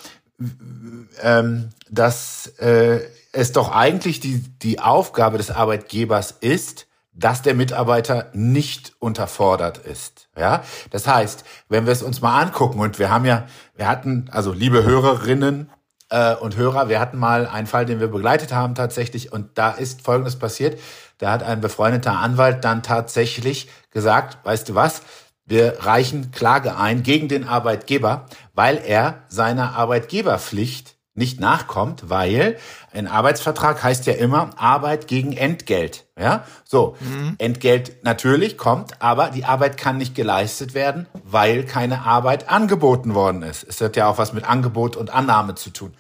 [1.21, 2.99] ähm, dass äh,
[3.31, 10.29] es doch eigentlich die, die Aufgabe des Arbeitgebers ist, dass der Mitarbeiter nicht unterfordert ist.
[10.37, 14.29] Ja, das heißt, wenn wir es uns mal angucken und wir haben ja, wir hatten,
[14.31, 15.69] also liebe Hörerinnen
[16.09, 19.71] äh, und Hörer, wir hatten mal einen Fall, den wir begleitet haben tatsächlich und da
[19.71, 20.79] ist Folgendes passiert.
[21.17, 25.01] Da hat ein befreundeter Anwalt dann tatsächlich gesagt, weißt du was,
[25.45, 32.57] wir reichen Klage ein gegen den Arbeitgeber, weil er seiner Arbeitgeberpflicht nicht nachkommt, weil
[32.93, 36.05] ein Arbeitsvertrag heißt ja immer Arbeit gegen Entgelt.
[36.21, 36.95] Ja, so
[37.39, 43.41] Entgelt natürlich kommt, aber die Arbeit kann nicht geleistet werden, weil keine Arbeit angeboten worden
[43.41, 43.63] ist.
[43.67, 45.93] Es hat ja auch was mit Angebot und Annahme zu tun.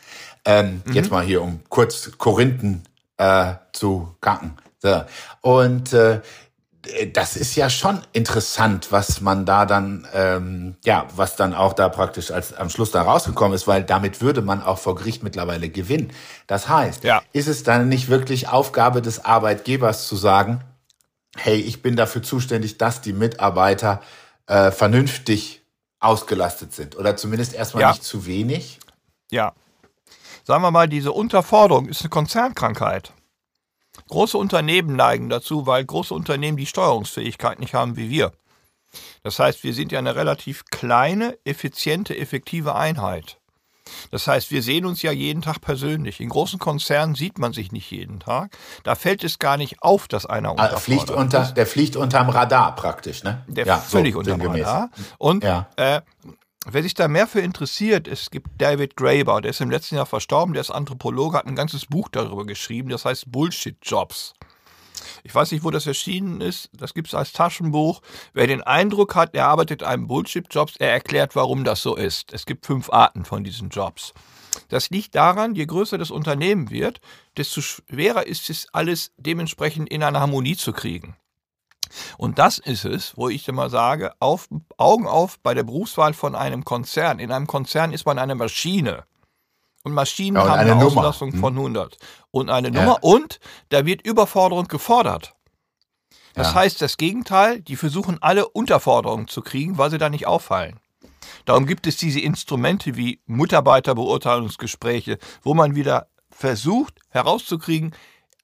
[0.45, 2.83] Ähm, Jetzt mal hier um kurz Korinthen
[3.17, 4.57] äh, zu kacken.
[4.79, 5.03] So.
[5.41, 6.21] Und äh,
[7.13, 11.89] das ist ja schon interessant, was man da dann, ähm, ja, was dann auch da
[11.89, 15.69] praktisch als am Schluss da rausgekommen ist, weil damit würde man auch vor Gericht mittlerweile
[15.69, 16.11] gewinnen.
[16.47, 17.21] Das heißt, Ja.
[17.33, 20.61] ist es dann nicht wirklich Aufgabe des Arbeitgebers zu sagen,
[21.37, 24.01] hey, ich bin dafür zuständig, dass die Mitarbeiter
[24.47, 25.61] äh, vernünftig
[25.99, 27.89] ausgelastet sind oder zumindest erstmal Ja.
[27.91, 28.79] nicht zu wenig?
[29.29, 29.53] Ja.
[30.43, 33.13] Sagen wir mal, diese Unterforderung ist eine Konzernkrankheit.
[34.09, 38.31] Große Unternehmen neigen dazu, weil große Unternehmen die Steuerungsfähigkeit nicht haben wie wir.
[39.23, 43.37] Das heißt, wir sind ja eine relativ kleine, effiziente, effektive Einheit.
[44.09, 46.19] Das heißt, wir sehen uns ja jeden Tag persönlich.
[46.21, 48.55] In großen Konzernen sieht man sich nicht jeden Tag.
[48.83, 51.53] Da fällt es gar nicht auf, dass einer unterfordert fliegt unter, ist.
[51.55, 53.43] der fliegt unterm Radar praktisch, ne?
[53.47, 54.65] Der ja, völlig so, unter sinngemäß.
[54.67, 54.89] Radar.
[55.17, 55.67] Und Ja.
[55.75, 56.01] äh,
[56.65, 60.05] wer sich da mehr für interessiert, es gibt David Graeber, der ist im letzten Jahr
[60.05, 64.33] verstorben, der ist Anthropologe, hat ein ganzes Buch darüber geschrieben, das heißt Bullshit-Jobs.
[65.23, 66.69] Ich weiß nicht, wo das erschienen ist.
[66.73, 68.01] Das gibt es als Taschenbuch.
[68.33, 72.33] Wer den Eindruck hat, er arbeitet einem Bullshit-Jobs, er erklärt, warum das so ist.
[72.33, 74.13] Es gibt fünf Arten von diesen Jobs.
[74.69, 76.99] Das liegt daran, je größer das Unternehmen wird,
[77.37, 81.15] desto schwerer ist es, alles dementsprechend in eine Harmonie zu kriegen.
[82.17, 86.35] Und das ist es, wo ich immer sage, auf, Augen auf bei der Berufswahl von
[86.35, 87.19] einem Konzern.
[87.19, 89.03] In einem Konzern ist man eine Maschine.
[89.83, 90.85] Und Maschinen Ja, und haben eine eine.
[90.85, 91.97] Auslastung von 100.
[92.29, 92.81] Und eine Ja.
[92.81, 93.03] Nummer.
[93.03, 95.33] Und da wird Überforderung gefordert.
[96.33, 96.53] Das Ja.
[96.55, 100.79] heißt, das Gegenteil, die versuchen alle Unterforderung zu kriegen, weil sie da nicht auffallen.
[101.45, 107.93] Darum gibt es diese Instrumente wie Mitarbeiterbeurteilungsgespräche, wo man wieder versucht herauszukriegen,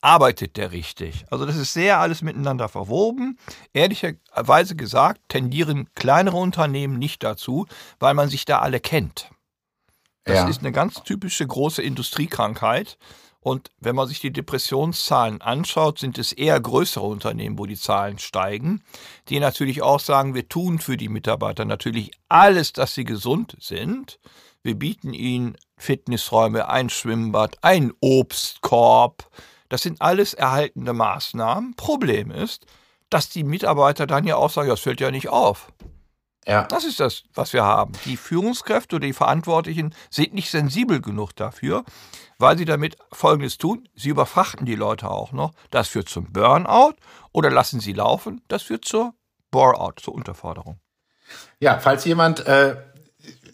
[0.01, 1.25] arbeitet der richtig.
[1.31, 3.37] Also das ist sehr alles miteinander verwoben.
[3.73, 7.65] Ehrlicherweise gesagt, tendieren kleinere Unternehmen nicht dazu,
[7.99, 9.29] weil man sich da alle kennt.
[10.23, 10.47] Das Ja.
[10.47, 12.97] ist eine ganz typische große Industriekrankheit.
[13.39, 18.19] Und wenn man sich die Depressionszahlen anschaut, sind es eher größere Unternehmen, wo die Zahlen
[18.19, 18.83] steigen,
[19.29, 24.19] die natürlich auch sagen, wir tun für die Mitarbeiter natürlich alles, dass sie gesund sind.
[24.63, 29.29] Wir bieten ihnen Fitnessräume, ein Schwimmbad, ein Obstkorb.
[29.69, 31.75] Das sind alles erhaltende Maßnahmen.
[31.75, 32.65] Problem ist,
[33.09, 35.71] dass die Mitarbeiter dann ja auch sagen, das fällt ja nicht auf.
[36.47, 36.63] Ja.
[36.63, 37.91] Das ist das, was wir haben.
[38.05, 41.83] Die Führungskräfte oder die Verantwortlichen sind nicht sensibel genug dafür,
[42.39, 43.89] weil sie damit Folgendes tun.
[43.95, 45.51] Sie überfrachten die Leute auch noch.
[45.71, 46.93] Das führt zum Burnout
[47.33, 48.41] oder lassen sie laufen.
[48.47, 49.13] Das führt zur
[49.51, 50.79] Boreout, zur Unterforderung.
[51.59, 52.77] Ja, falls jemand äh,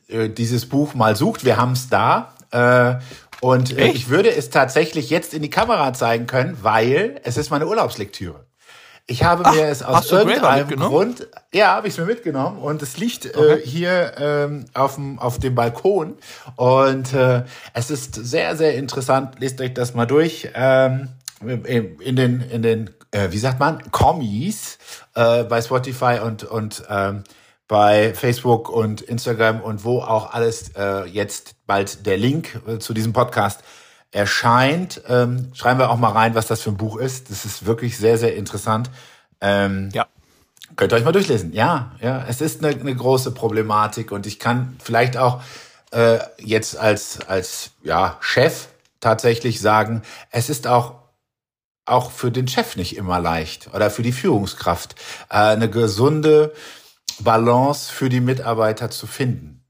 [0.07, 2.35] äh dieses Buch mal sucht, wir haben es da.
[2.51, 2.99] Äh,
[3.43, 7.49] und äh, ich würde es tatsächlich jetzt in die Kamera zeigen können, weil es ist
[7.49, 8.45] meine Urlaubslektüre.
[9.05, 12.81] Ich habe Ach, mir es aus irgendeinem Grund, ja, habe ich es mir mitgenommen und
[12.81, 13.53] es liegt äh, okay.
[13.55, 16.15] äh, hier ähm, auf, dem, auf dem Balkon
[16.55, 19.35] und äh, es ist sehr, sehr interessant.
[19.39, 20.47] Lest euch das mal durch.
[20.55, 21.09] Ähm,
[21.41, 24.77] in den, in den, äh, wie sagt man, Kommis
[25.15, 27.25] äh, bei Spotify und und ähm,
[27.73, 32.93] bei Facebook und Instagram und wo auch alles äh, jetzt bald der Link äh, zu
[32.93, 33.61] diesem Podcast
[34.11, 35.01] erscheint.
[35.07, 37.31] Ähm, schreiben wir auch mal rein, was das für ein Buch ist.
[37.31, 38.91] Das ist wirklich sehr, sehr interessant.
[39.41, 40.05] Ähm, ja.
[40.75, 41.51] Könnt ihr euch mal durchlesen.
[41.51, 45.41] Ja, ja, es ist eine, eine große Problematik und ich kann vielleicht auch
[45.93, 48.67] äh, jetzt als, als ja, Chef
[48.99, 50.93] tatsächlich sagen, es ist auch
[51.85, 54.93] auch für den Chef nicht immer leicht oder für die Führungskraft
[55.31, 56.53] äh, eine gesunde
[57.23, 59.63] Balance für die Mitarbeiter zu finden.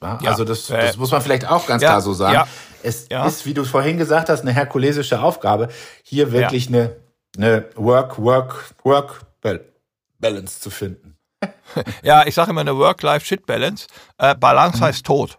[0.00, 2.34] Ja, also das, äh, das muss man vielleicht auch ganz ja, klar so sagen.
[2.34, 2.48] Ja,
[2.82, 5.68] es ist, wie du vorhin gesagt hast, eine herkulesische Aufgabe,
[6.02, 6.96] hier wirklich eine,
[7.36, 9.20] eine Work, Work, Work
[10.18, 11.16] Balance zu finden.
[12.02, 13.88] ja, ich sage immer eine Work-Life-Shit-Balance.
[14.18, 14.82] Äh, Balance mhm.
[14.82, 15.38] heißt Tod.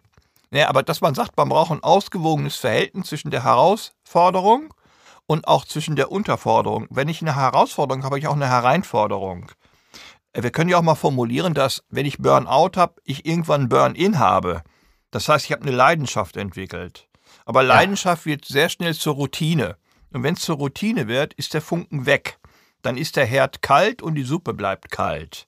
[0.51, 4.73] Ja, aber dass man sagt, man braucht ein ausgewogenes Verhältnis zwischen der Herausforderung
[5.25, 6.87] und auch zwischen der Unterforderung.
[6.89, 9.51] Wenn ich eine Herausforderung habe, habe ich auch eine Hereinforderung.
[10.33, 14.63] Wir können ja auch mal formulieren, dass wenn ich Burnout habe, ich irgendwann Burn-in habe.
[15.11, 17.07] Das heißt, ich habe eine Leidenschaft entwickelt.
[17.45, 18.31] Aber Leidenschaft ja.
[18.31, 19.77] wird sehr schnell zur Routine.
[20.11, 22.39] Und wenn es zur Routine wird, ist der Funken weg.
[22.81, 25.47] Dann ist der Herd kalt und die Suppe bleibt kalt.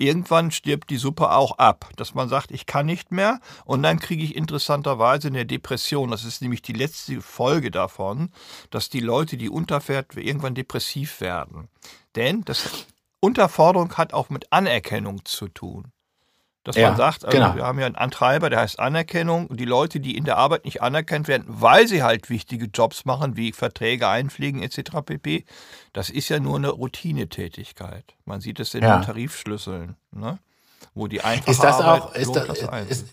[0.00, 3.40] Irgendwann stirbt die Suppe auch ab, dass man sagt, ich kann nicht mehr.
[3.64, 6.12] Und dann kriege ich interessanterweise eine Depression.
[6.12, 8.30] Das ist nämlich die letzte Folge davon,
[8.70, 11.68] dass die Leute, die unterfährt, irgendwann depressiv werden.
[12.14, 12.86] Denn das
[13.20, 15.92] Unterforderung hat auch mit Anerkennung zu tun.
[16.64, 17.54] Dass ja, man sagt, also genau.
[17.54, 19.46] wir haben ja einen Antreiber, der heißt Anerkennung.
[19.46, 23.04] Und die Leute, die in der Arbeit nicht anerkannt werden, weil sie halt wichtige Jobs
[23.06, 24.98] machen, wie Verträge einfliegen etc.
[25.04, 25.44] pp.,
[25.92, 28.16] das ist ja nur eine Routinetätigkeit.
[28.26, 28.98] Man sieht es in ja.
[28.98, 30.38] den Tarifschlüsseln, ne?
[30.94, 32.48] wo die einfache ist das Arbeit auch, ist das,
[32.88, 33.06] ist,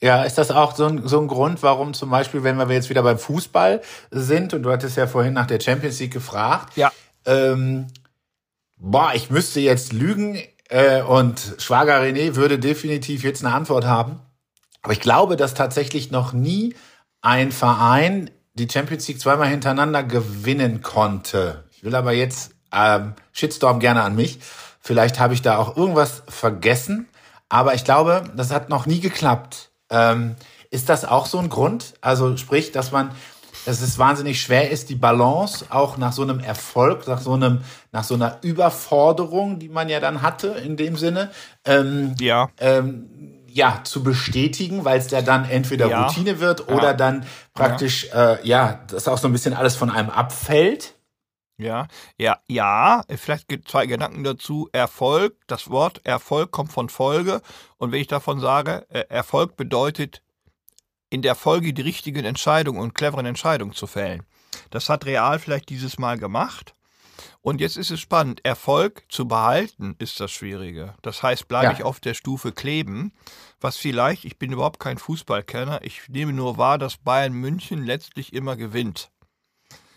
[0.00, 2.90] ja, ist das auch so ein, so ein Grund, warum zum Beispiel, wenn wir jetzt
[2.90, 6.92] wieder beim Fußball sind, und du hattest ja vorhin nach der Champions League gefragt, ja.
[7.24, 7.86] ähm,
[8.80, 10.38] Boah, ich müsste jetzt lügen
[10.68, 14.20] äh, und Schwager René würde definitiv jetzt eine Antwort haben.
[14.82, 16.74] Aber ich glaube, dass tatsächlich noch nie
[17.20, 21.64] ein Verein die Champions League zweimal hintereinander gewinnen konnte.
[21.72, 24.38] Ich will aber jetzt ähm, Shitstorm gerne an mich.
[24.80, 27.08] Vielleicht habe ich da auch irgendwas vergessen.
[27.48, 29.70] Aber ich glaube, das hat noch nie geklappt.
[29.90, 30.36] Ähm,
[30.70, 31.94] ist das auch so ein Grund?
[32.00, 33.10] Also sprich, dass man
[33.64, 37.62] dass es wahnsinnig schwer ist, die Balance auch nach so einem Erfolg, nach so einem,
[37.92, 41.30] nach so einer Überforderung, die man ja dann hatte in dem Sinne,
[41.64, 42.48] ähm, ja.
[42.58, 46.06] Ähm, ja, zu bestätigen, weil es ja dann entweder ja.
[46.06, 46.92] Routine wird oder ja.
[46.92, 48.34] dann praktisch, ja.
[48.34, 50.94] Äh, ja, dass auch so ein bisschen alles von einem abfällt.
[51.60, 54.68] Ja, ja, ja, vielleicht gibt zwei Gedanken dazu.
[54.72, 57.42] Erfolg, das Wort Erfolg kommt von Folge.
[57.78, 60.22] Und wenn ich davon sage, äh, Erfolg bedeutet
[61.10, 64.24] in der Folge die richtigen Entscheidungen und cleveren Entscheidungen zu fällen.
[64.70, 66.74] Das hat Real vielleicht dieses Mal gemacht.
[67.40, 68.44] Und jetzt ist es spannend.
[68.44, 70.94] Erfolg zu behalten ist das Schwierige.
[71.02, 71.72] Das heißt, bleibe ja.
[71.72, 73.12] ich auf der Stufe kleben,
[73.60, 78.32] was vielleicht, ich bin überhaupt kein Fußballkenner, ich nehme nur wahr, dass Bayern München letztlich
[78.32, 79.10] immer gewinnt.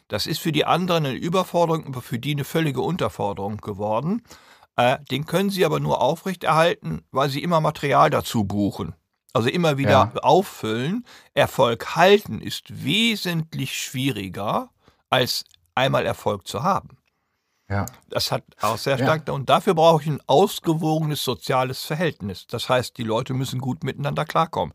[0.07, 4.23] Das ist für die anderen eine Überforderung, aber für die eine völlige Unterforderung geworden.
[4.75, 8.93] Äh, den können sie aber nur aufrechterhalten, weil sie immer Material dazu buchen.
[9.33, 10.21] Also immer wieder ja.
[10.21, 11.05] auffüllen.
[11.33, 14.69] Erfolg halten ist wesentlich schwieriger,
[15.09, 16.97] als einmal Erfolg zu haben.
[17.69, 17.85] Ja.
[18.09, 19.33] Das hat auch sehr stark, ja.
[19.33, 22.45] und dafür brauche ich ein ausgewogenes soziales Verhältnis.
[22.47, 24.73] Das heißt, die Leute müssen gut miteinander klarkommen.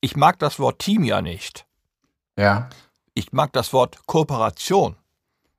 [0.00, 1.66] Ich mag das Wort Team ja nicht.
[2.38, 2.70] Ja.
[3.12, 4.96] Ich mag das Wort Kooperation.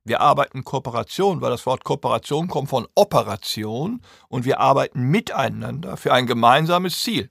[0.04, 6.12] Wir arbeiten Kooperation, weil das Wort Kooperation kommt von Operation und wir arbeiten miteinander für
[6.12, 7.30] ein gemeinsames Ziel.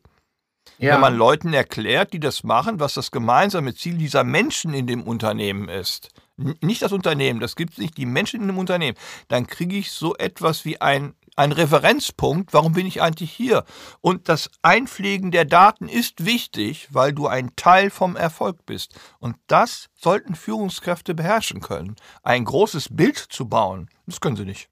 [0.78, 0.94] Ja.
[0.94, 5.02] Wenn man Leuten erklärt, die das machen, was das gemeinsame Ziel dieser Menschen in dem
[5.02, 6.10] Unternehmen ist.
[6.36, 8.96] Nicht das Unternehmen, das gibt es nicht, die Menschen in dem Unternehmen.
[9.26, 13.64] Dann kriege ich so etwas wie ein ein Referenzpunkt, warum bin ich eigentlich hier?
[14.00, 18.98] Und das Einpflegen der Daten ist wichtig, weil du ein Teil vom Erfolg bist.
[19.20, 21.94] Und das sollten Führungskräfte beherrschen können.
[22.24, 24.68] Ein großes Bild zu bauen, das können sie nicht.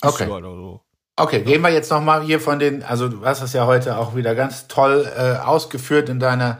[0.00, 0.26] Okay.
[0.26, 0.80] So.
[1.20, 4.14] Okay, gehen wir jetzt nochmal hier von den, also du hast das ja heute auch
[4.14, 6.58] wieder ganz toll äh, ausgeführt in deiner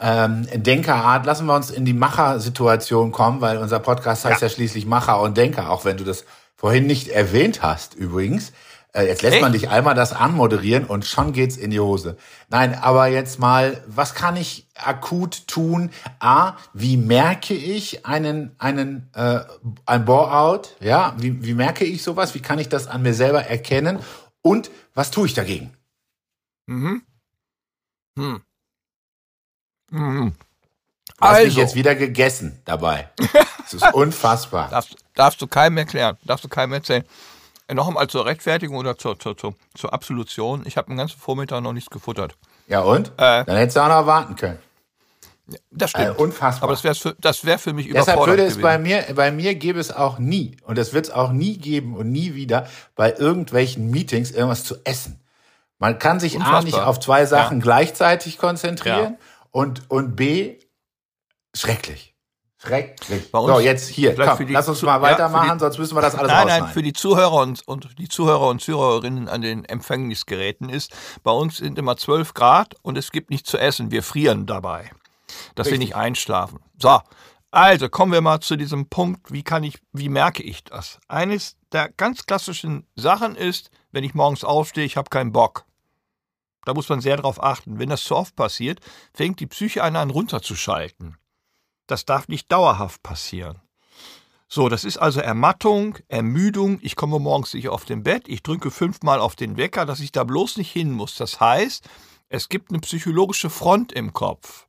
[0.00, 1.26] ähm, Denkerart.
[1.26, 4.46] Lassen wir uns in die Macher-Situation kommen, weil unser Podcast heißt ja.
[4.46, 6.24] ja schließlich Macher und Denker, auch wenn du das
[6.54, 8.52] vorhin nicht erwähnt hast übrigens.
[8.92, 9.42] Äh, jetzt lässt Echt?
[9.42, 12.16] man dich einmal das anmoderieren und schon geht's in die Hose.
[12.48, 15.90] Nein, aber jetzt mal, was kann ich akut tun?
[16.18, 19.40] A, wie merke ich einen einen äh,
[19.86, 20.76] ein Bore-out?
[20.80, 22.34] Ja, wie, wie merke ich sowas?
[22.34, 24.00] Wie kann ich das an mir selber erkennen?
[24.42, 25.72] Und was tue ich dagegen?
[26.66, 27.02] Mhm.
[28.16, 28.42] Hm.
[29.90, 30.32] Mhm.
[31.06, 31.46] Du hast also.
[31.46, 33.10] mich jetzt wieder gegessen dabei.
[33.72, 34.68] Das ist unfassbar.
[34.68, 37.04] darfst, darfst du keinem erklären, darfst du keinem erzählen.
[37.70, 40.64] Äh, noch einmal zur Rechtfertigung oder zur, zur, zur, zur Absolution.
[40.66, 42.34] Ich habe den ganzen Vormittag noch nichts gefuttert.
[42.66, 43.08] Ja und?
[43.16, 44.58] Äh, Dann hättest du auch noch warten können.
[45.70, 46.06] Das stimmt.
[46.06, 46.64] Äh, unfassbar.
[46.64, 48.62] Aber das wäre für, das wär für mich überfordernd Deshalb würde es gewesen.
[48.62, 51.96] bei mir, bei mir gäbe es auch nie, und das wird es auch nie geben
[51.96, 55.20] und nie wieder, bei irgendwelchen Meetings irgendwas zu essen.
[55.78, 56.60] Man kann sich Unfassbar.
[56.60, 57.62] A nicht auf zwei Sachen ja.
[57.62, 59.26] gleichzeitig konzentrieren ja.
[59.50, 60.58] und, und B,
[61.54, 62.14] schrecklich.
[62.62, 63.28] Schrecklich.
[63.32, 66.30] so, jetzt hier, komm, lass uns mal weitermachen, ja, die, sonst müssen wir das alles
[66.30, 70.94] Nein, nein, für die Zuhörer und, und die Zuhörer und Zuhörerinnen an den Empfängnisgeräten ist,
[71.22, 73.90] bei uns sind immer 12 Grad und es gibt nichts zu essen.
[73.90, 74.90] Wir frieren dabei,
[75.54, 75.72] dass Richtig.
[75.72, 76.60] wir nicht einschlafen.
[76.78, 77.00] So,
[77.50, 80.98] also kommen wir mal zu diesem Punkt, wie kann ich, wie merke ich das?
[81.08, 85.64] Eines der ganz klassischen Sachen ist, wenn ich morgens aufstehe, ich habe keinen Bock.
[86.66, 87.78] Da muss man sehr darauf achten.
[87.78, 88.80] Wenn das zu oft passiert,
[89.14, 91.16] fängt die Psyche an runterzuschalten.
[91.90, 93.60] Das darf nicht dauerhaft passieren.
[94.46, 96.78] So, das ist also Ermattung, Ermüdung.
[96.82, 100.12] Ich komme morgens nicht auf dem Bett, ich drücke fünfmal auf den Wecker, dass ich
[100.12, 101.14] da bloß nicht hin muss.
[101.16, 101.88] Das heißt,
[102.28, 104.66] es gibt eine psychologische Front im Kopf.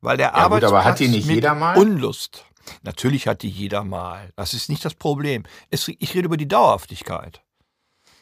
[0.00, 1.76] Weil der ja, Arbeitsplatz gut, aber hat die nicht jeder mal?
[1.78, 2.44] Unlust.
[2.82, 4.32] Natürlich hat die jeder mal.
[4.36, 5.44] Das ist nicht das Problem.
[5.70, 7.42] Es, ich rede über die Dauerhaftigkeit.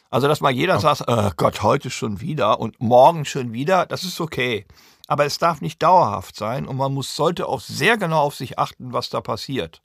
[0.09, 0.79] Also, dass mal jeder oh.
[0.79, 4.65] sagt, oh Gott, heute schon wieder und morgen schon wieder, das ist okay
[5.11, 8.57] aber es darf nicht dauerhaft sein und man muss, sollte auch sehr genau auf sich
[8.57, 9.81] achten, was da passiert.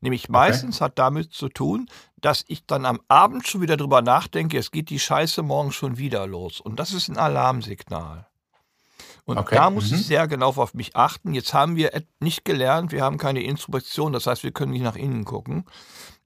[0.00, 0.84] Nämlich meistens okay.
[0.86, 4.88] hat damit zu tun, dass ich dann am Abend schon wieder drüber nachdenke, es geht
[4.88, 6.62] die Scheiße morgen schon wieder los.
[6.62, 8.28] Und das ist ein Alarmsignal.
[9.26, 9.56] Und okay.
[9.56, 9.96] da muss mhm.
[9.96, 11.34] ich sehr genau auf mich achten.
[11.34, 14.94] Jetzt haben wir nicht gelernt, wir haben keine Instruktion, das heißt, wir können nicht nach
[14.94, 15.64] innen gucken.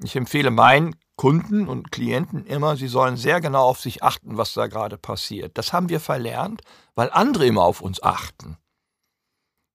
[0.02, 4.52] Ich empfehle meinen Kunden und Klienten immer, sie sollen sehr genau auf sich achten, was
[4.52, 5.56] da gerade passiert.
[5.56, 6.60] Das haben wir verlernt,
[6.94, 8.58] weil andere immer auf uns achten.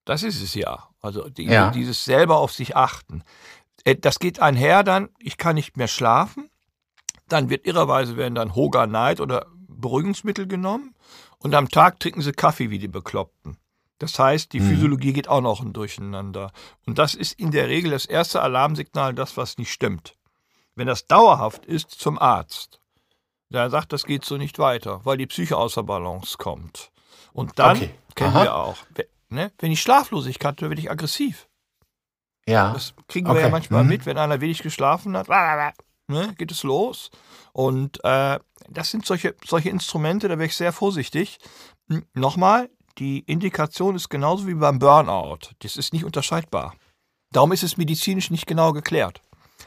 [0.05, 0.89] Das ist es ja.
[1.01, 1.71] Also die, ja.
[1.71, 3.23] dieses selber auf sich achten.
[3.83, 6.49] Äh, das geht einher dann, ich kann nicht mehr schlafen.
[7.27, 10.95] Dann wird irrerweise werden dann Hoga Night oder Beruhigungsmittel genommen.
[11.39, 13.57] Und am Tag trinken sie Kaffee wie die Bekloppten.
[13.99, 14.69] Das heißt, die mhm.
[14.69, 16.51] Physiologie geht auch noch durcheinander.
[16.85, 20.15] Und das ist in der Regel das erste Alarmsignal, das was nicht stimmt.
[20.75, 22.81] Wenn das dauerhaft ist, zum Arzt.
[23.49, 26.91] Der sagt, das geht so nicht weiter, weil die Psyche außer Balance kommt.
[27.31, 27.91] Und dann okay.
[28.15, 28.43] kennen Aha.
[28.43, 28.77] wir auch,
[29.29, 31.47] ne, wenn ich Schlaflosigkeit habe, werde ich aggressiv.
[32.47, 32.73] Ja.
[32.73, 33.37] Das kriegen okay.
[33.37, 33.89] wir ja manchmal mhm.
[33.89, 35.27] mit, wenn einer wenig geschlafen hat,
[36.07, 37.11] ne, geht es los.
[37.53, 41.39] Und äh, das sind solche, solche Instrumente, da wäre ich sehr vorsichtig.
[41.89, 45.49] Hm, nochmal, die Indikation ist genauso wie beim Burnout.
[45.59, 46.73] Das ist nicht unterscheidbar.
[47.31, 49.21] Darum ist es medizinisch nicht genau geklärt.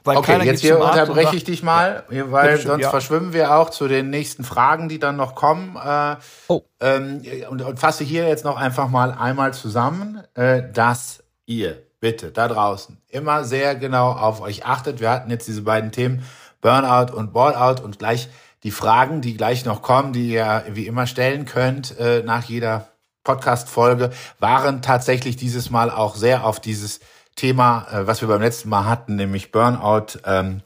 [0.05, 2.91] Weil okay, jetzt hier unterbreche ich dich mal, weil ja, sonst ja.
[2.91, 5.77] verschwimmen wir auch zu den nächsten Fragen, die dann noch kommen.
[5.77, 6.63] Äh, oh.
[6.81, 12.31] ähm, und, und, fasse hier jetzt noch einfach mal einmal zusammen, äh, dass ihr bitte
[12.31, 15.01] da draußen immer sehr genau auf euch achtet.
[15.01, 16.25] Wir hatten jetzt diese beiden Themen
[16.61, 18.29] Burnout und Ballout und gleich
[18.63, 22.89] die Fragen, die gleich noch kommen, die ihr wie immer stellen könnt äh, nach jeder
[23.25, 27.01] Podcast-Folge, waren tatsächlich dieses Mal auch sehr auf dieses
[27.37, 30.63] Thema, äh, was wir beim letzten Mal hatten, nämlich Burnout, ähm,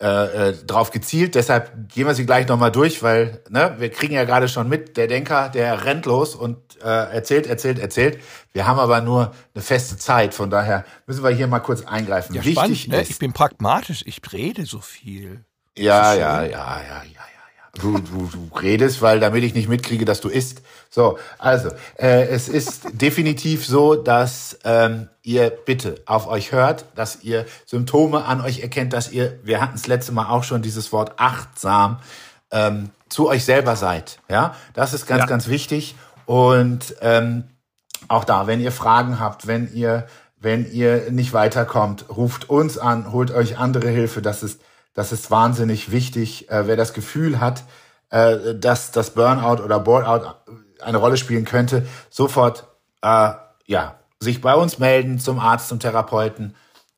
[0.00, 1.34] äh, äh, drauf gezielt.
[1.34, 4.96] Deshalb gehen wir sie gleich nochmal durch, weil ne, wir kriegen ja gerade schon mit,
[4.96, 8.20] der Denker, der rennt los und äh, erzählt, erzählt, erzählt.
[8.52, 12.32] Wir haben aber nur eine feste Zeit, von daher müssen wir hier mal kurz eingreifen.
[12.34, 13.02] Ja, Wichtig spannend, ne?
[13.10, 15.44] Ich bin pragmatisch, ich rede so viel.
[15.78, 17.80] Ja, ja, ja, ja, ja, ja.
[17.80, 20.62] Du, du, du redest, weil damit ich nicht mitkriege, dass du isst.
[20.90, 27.22] So, also, äh, es ist definitiv so, dass ähm, ihr bitte auf euch hört, dass
[27.22, 30.92] ihr Symptome an euch erkennt, dass ihr, wir hatten es letzte Mal auch schon dieses
[30.92, 31.98] Wort achtsam,
[32.50, 34.18] ähm, zu euch selber seid.
[34.28, 35.26] Ja, das ist ganz, ja.
[35.26, 35.94] ganz wichtig.
[36.26, 37.44] Und ähm,
[38.08, 40.06] auch da, wenn ihr Fragen habt, wenn ihr,
[40.40, 44.22] wenn ihr nicht weiterkommt, ruft uns an, holt euch andere Hilfe.
[44.22, 44.60] Das ist,
[44.94, 46.50] das ist wahnsinnig wichtig.
[46.50, 47.64] Äh, wer das Gefühl hat,
[48.10, 50.34] äh, dass das Burnout oder Boardout
[50.82, 52.66] eine Rolle spielen könnte, sofort
[53.02, 53.32] äh,
[53.66, 56.54] ja sich bei uns melden zum Arzt, zum Therapeuten.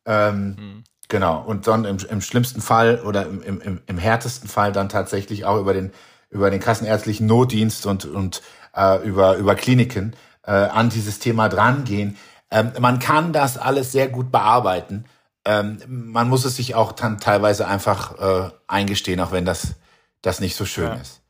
[0.06, 0.84] Ähm, mhm.
[1.08, 1.42] Genau.
[1.42, 5.58] Und dann im, im schlimmsten Fall oder im, im, im härtesten Fall dann tatsächlich auch
[5.58, 5.92] über den
[6.30, 8.42] über den kassenärztlichen Notdienst und und
[8.74, 10.14] äh, über über Kliniken
[10.44, 12.16] äh, an dieses Thema drangehen.
[12.50, 15.04] Ähm, man kann das alles sehr gut bearbeiten.
[15.44, 19.76] Ähm, man muss es sich auch dann teilweise einfach äh, eingestehen, auch wenn das
[20.22, 20.94] das nicht so schön ja.
[20.94, 21.22] ist.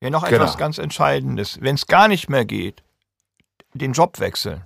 [0.00, 0.42] Ja, noch genau.
[0.42, 1.60] etwas ganz Entscheidendes.
[1.60, 2.82] Wenn es gar nicht mehr geht,
[3.72, 4.64] den Job wechseln.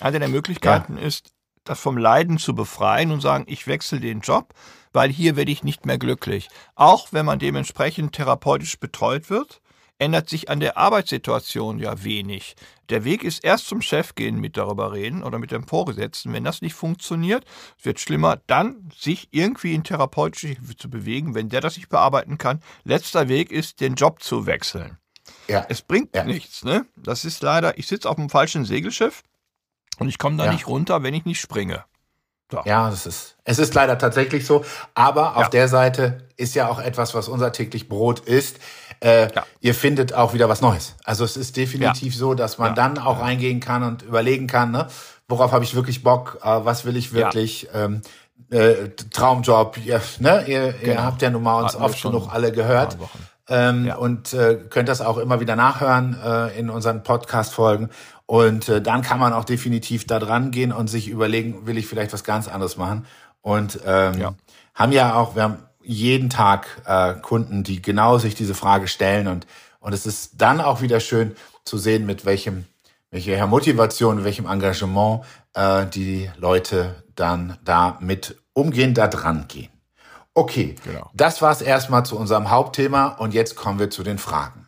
[0.00, 1.04] Eine der Möglichkeiten ja.
[1.04, 1.32] ist,
[1.64, 4.54] das vom Leiden zu befreien und sagen, ich wechsle den Job,
[4.92, 6.48] weil hier werde ich nicht mehr glücklich.
[6.74, 9.60] Auch wenn man dementsprechend therapeutisch betreut wird,
[9.98, 12.56] ändert sich an der Arbeitssituation ja wenig.
[12.88, 16.32] Der Weg ist erst zum Chef gehen, mit darüber reden oder mit dem Vorgesetzten.
[16.32, 17.44] Wenn das nicht funktioniert,
[17.82, 22.38] wird schlimmer, dann sich irgendwie in therapeutische Hilfe zu bewegen, wenn der das nicht bearbeiten
[22.38, 22.60] kann.
[22.84, 24.98] Letzter Weg ist, den Job zu wechseln.
[25.48, 25.64] Ja.
[25.68, 26.24] Es bringt ja.
[26.24, 26.86] nichts, ne?
[26.96, 29.22] Das ist leider, ich sitze auf einem falschen Segelschiff
[29.98, 30.52] und ich komme da ja.
[30.52, 31.84] nicht runter, wenn ich nicht springe.
[32.50, 32.60] So.
[32.66, 34.62] Ja, das ist, es ist leider tatsächlich so.
[34.94, 35.48] Aber auf ja.
[35.48, 38.58] der Seite ist ja auch etwas, was unser täglich Brot ist.
[39.02, 39.44] Äh, ja.
[39.60, 40.94] Ihr findet auch wieder was Neues.
[41.04, 44.86] Also es ist definitiv so, dass man dann auch reingehen kann und überlegen kann, ne,
[45.28, 48.02] worauf habe ich wirklich Bock, äh, was will ich wirklich, ähm,
[48.50, 50.92] äh, Traumjob, ihr, ne, ihr, genau.
[50.92, 52.96] ihr habt ja nun mal uns Hatten oft genug alle gehört.
[53.48, 53.96] Ähm, ja.
[53.96, 57.90] Und äh, könnt das auch immer wieder nachhören äh, in unseren Podcast-Folgen.
[58.26, 61.86] Und äh, dann kann man auch definitiv da dran gehen und sich überlegen, will ich
[61.86, 63.04] vielleicht was ganz anderes machen.
[63.40, 64.34] Und ähm, ja.
[64.74, 69.28] haben ja auch, wir haben jeden Tag äh, Kunden, die genau sich diese Frage stellen.
[69.28, 69.46] Und,
[69.80, 72.66] und es ist dann auch wieder schön zu sehen, mit welchem,
[73.10, 75.24] welcher Motivation, welchem Engagement
[75.54, 79.70] äh, die Leute dann da mit umgehen, da dran gehen.
[80.34, 81.10] Okay, genau.
[81.14, 84.66] das war's erstmal zu unserem Hauptthema und jetzt kommen wir zu den Fragen.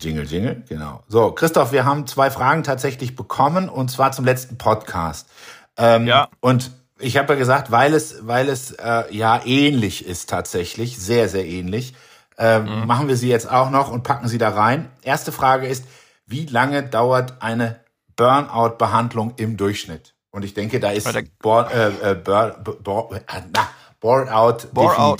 [0.00, 1.04] Jingle, Jingle, genau.
[1.06, 5.28] So, Christoph, wir haben zwei Fragen tatsächlich bekommen und zwar zum letzten Podcast.
[5.76, 6.28] Ähm, ja.
[6.40, 6.72] Und
[7.02, 11.46] ich habe ja gesagt, weil es, weil es äh, ja ähnlich ist tatsächlich, sehr, sehr
[11.46, 11.94] ähnlich,
[12.38, 12.86] äh, mhm.
[12.86, 14.90] machen wir sie jetzt auch noch und packen sie da rein.
[15.02, 15.84] Erste Frage ist,
[16.26, 17.80] wie lange dauert eine
[18.16, 20.14] Burnout-Behandlung im Durchschnitt?
[20.30, 23.68] Und ich denke, da ist Board, äh, äh, äh, na,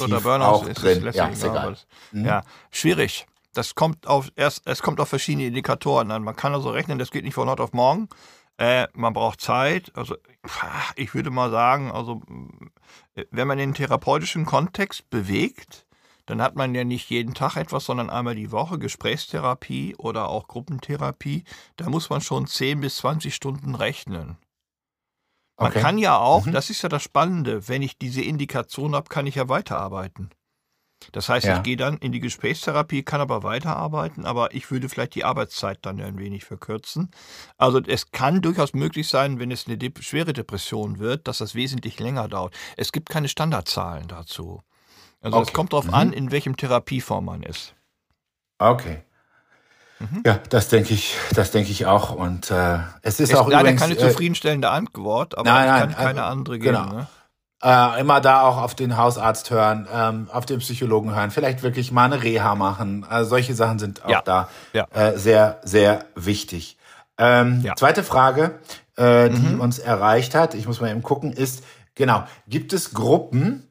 [0.08, 1.10] oder Burnout auch ist drin.
[1.12, 1.76] Ja, ist egal.
[2.12, 2.24] Mhm.
[2.24, 6.22] Ja, schwierig das kommt auf erst, es kommt auf verschiedene Indikatoren an.
[6.22, 8.08] Man kann also rechnen, das geht nicht von heute auf morgen.
[8.59, 9.90] Äh, man braucht Zeit.
[9.94, 10.16] Also
[10.96, 12.22] ich würde mal sagen, also
[13.30, 15.86] wenn man den therapeutischen Kontext bewegt,
[16.26, 20.46] dann hat man ja nicht jeden Tag etwas, sondern einmal die Woche Gesprächstherapie oder auch
[20.46, 21.44] Gruppentherapie.
[21.76, 24.36] Da muss man schon 10 bis 20 Stunden rechnen.
[25.59, 25.80] Man okay.
[25.80, 26.53] kann ja auch, mhm.
[26.53, 30.30] das ist ja das Spannende, wenn ich diese Indikation habe, kann ich ja weiterarbeiten.
[31.12, 31.57] Das heißt, ja.
[31.57, 35.78] ich gehe dann in die Gesprächstherapie, kann aber weiterarbeiten, aber ich würde vielleicht die Arbeitszeit
[35.82, 37.11] dann ein wenig verkürzen.
[37.59, 41.55] Also es kann durchaus möglich sein, wenn es eine de schwere Depression wird, dass das
[41.55, 42.55] wesentlich länger dauert.
[42.76, 44.62] Es gibt keine Standardzahlen dazu.
[45.20, 45.94] Also es kommt darauf mhm.
[45.94, 47.74] an, in welchem Therapieform man ist.
[48.59, 49.03] Okay.
[50.00, 50.22] Mhm.
[50.26, 52.12] Ja, das denke ich, das denke ich auch.
[52.12, 55.80] Und äh, es ist, ist auch leider übrigens, keine äh, zufriedenstellende Antwort, aber nein, nein,
[55.80, 56.76] kann keine also, andere geben.
[56.76, 56.92] Genau.
[56.92, 57.07] Ne?
[57.62, 61.92] Äh, immer da auch auf den Hausarzt hören, ähm, auf den Psychologen hören, vielleicht wirklich
[61.92, 63.06] mal eine Reha machen.
[63.08, 64.22] Also solche Sachen sind auch ja.
[64.22, 64.86] da ja.
[64.92, 66.76] Äh, sehr, sehr wichtig.
[67.18, 67.76] Ähm, ja.
[67.76, 68.58] Zweite Frage,
[68.96, 69.60] äh, die mhm.
[69.60, 71.62] uns erreicht hat, ich muss mal eben gucken, ist,
[71.94, 73.68] genau, gibt es Gruppen,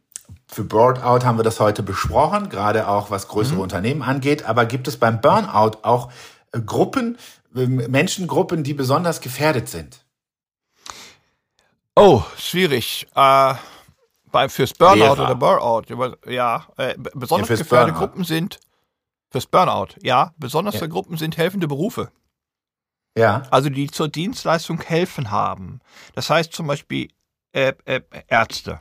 [0.48, 3.62] für Burnout haben wir das heute besprochen, gerade auch was größere mhm.
[3.62, 6.10] Unternehmen angeht, aber gibt es beim Burnout auch
[6.54, 7.18] äh, Gruppen,
[7.54, 10.06] äh, Menschengruppen, die besonders gefährdet sind?
[11.94, 13.08] Oh, schwierig.
[13.16, 13.56] Äh
[14.32, 15.24] bei, fürs Burnout Lehrer.
[15.24, 18.60] oder Burnout, ja, äh, besonders ja, gefährdete Gruppen sind,
[19.30, 20.88] fürs Burnout, ja, besonders ja.
[20.88, 22.12] Gruppen sind helfende Berufe.
[23.18, 23.44] Ja.
[23.52, 25.80] Also die zur Dienstleistung helfen haben.
[26.16, 27.10] Das heißt zum Beispiel
[27.52, 28.80] äh, äh, Ärzte,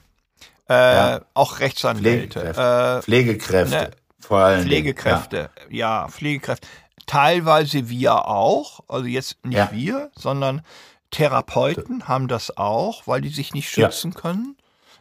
[0.68, 1.20] äh, ja.
[1.34, 3.90] auch Rechtsanwälte, Pflegekräfte, äh, Pflegekräfte ne,
[4.20, 4.62] vor allem.
[4.62, 6.02] Pflegekräfte, ja.
[6.04, 6.08] ja.
[6.08, 6.68] Pflegekräfte.
[7.06, 10.62] Teilweise wir auch, also jetzt nicht wir, sondern
[11.10, 14.56] Therapeuten haben das auch, weil die sich nicht schützen können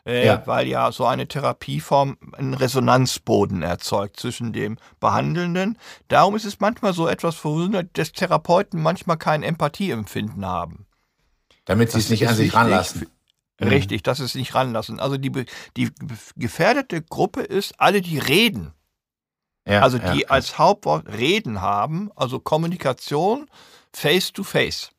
[0.10, 0.42] äh, ja.
[0.46, 5.78] weil ja so eine Therapieform einen Resonanzboden erzeugt zwischen dem Behandelnden.
[6.08, 10.88] Darum ist es manchmal so etwas verwundert, dass Therapeuten manchmal kein Empathieempfinden haben.
[11.66, 13.08] Damit sie es nicht an sich ranlassen.
[13.60, 13.68] Mhm.
[13.68, 15.00] Richtig, dass es nicht ranlassen.
[15.00, 15.46] Also die,
[15.78, 15.92] die
[16.36, 18.74] gefährdete Gruppe ist alle, die reden.
[19.68, 23.48] Ja, also die ja, als Hauptwort Reden haben, also Kommunikation
[23.94, 24.92] face to face.